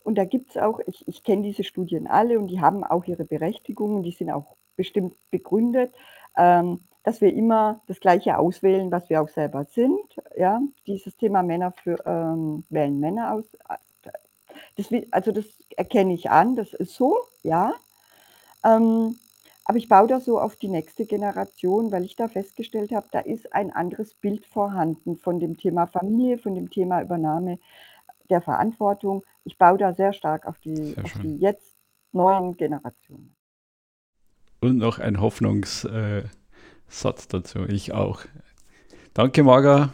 [0.03, 3.05] Und da gibt es auch, ich, ich kenne diese Studien alle und die haben auch
[3.05, 5.93] ihre Berechtigungen, die sind auch bestimmt begründet,
[6.35, 10.19] ähm, dass wir immer das Gleiche auswählen, was wir auch selber sind.
[10.35, 13.45] Ja, dieses Thema Männer für, ähm, wählen Männer aus,
[14.75, 15.45] das, also das
[15.77, 17.75] erkenne ich an, das ist so, ja.
[18.63, 19.19] Ähm,
[19.65, 23.19] aber ich baue da so auf die nächste Generation, weil ich da festgestellt habe, da
[23.19, 27.59] ist ein anderes Bild vorhanden von dem Thema Familie, von dem Thema Übernahme
[28.31, 29.23] der Verantwortung.
[29.43, 31.77] Ich baue da sehr stark auf die, auf die jetzt
[32.11, 33.35] neuen Generationen.
[34.61, 36.23] Und noch ein Hoffnungssatz äh,
[37.29, 38.21] dazu, ich auch.
[39.13, 39.93] Danke, Marga.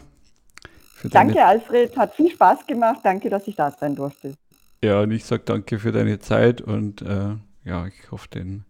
[1.04, 1.96] Danke, Alfred.
[1.96, 3.00] Hat viel Spaß gemacht.
[3.02, 4.34] Danke, dass ich da sein durfte.
[4.82, 8.64] Ja, und ich sage danke für deine Zeit und äh, ja, ich hoffe, den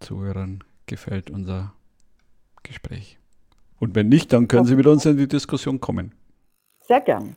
[0.00, 1.72] Zuhörern gefällt unser
[2.62, 3.18] Gespräch.
[3.78, 6.14] Und wenn nicht, dann können Sie mit uns in die Diskussion kommen.
[6.86, 7.36] Sehr gern.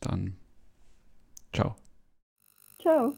[0.00, 0.36] Dann
[1.52, 1.76] ciao.
[2.78, 3.14] Ciao.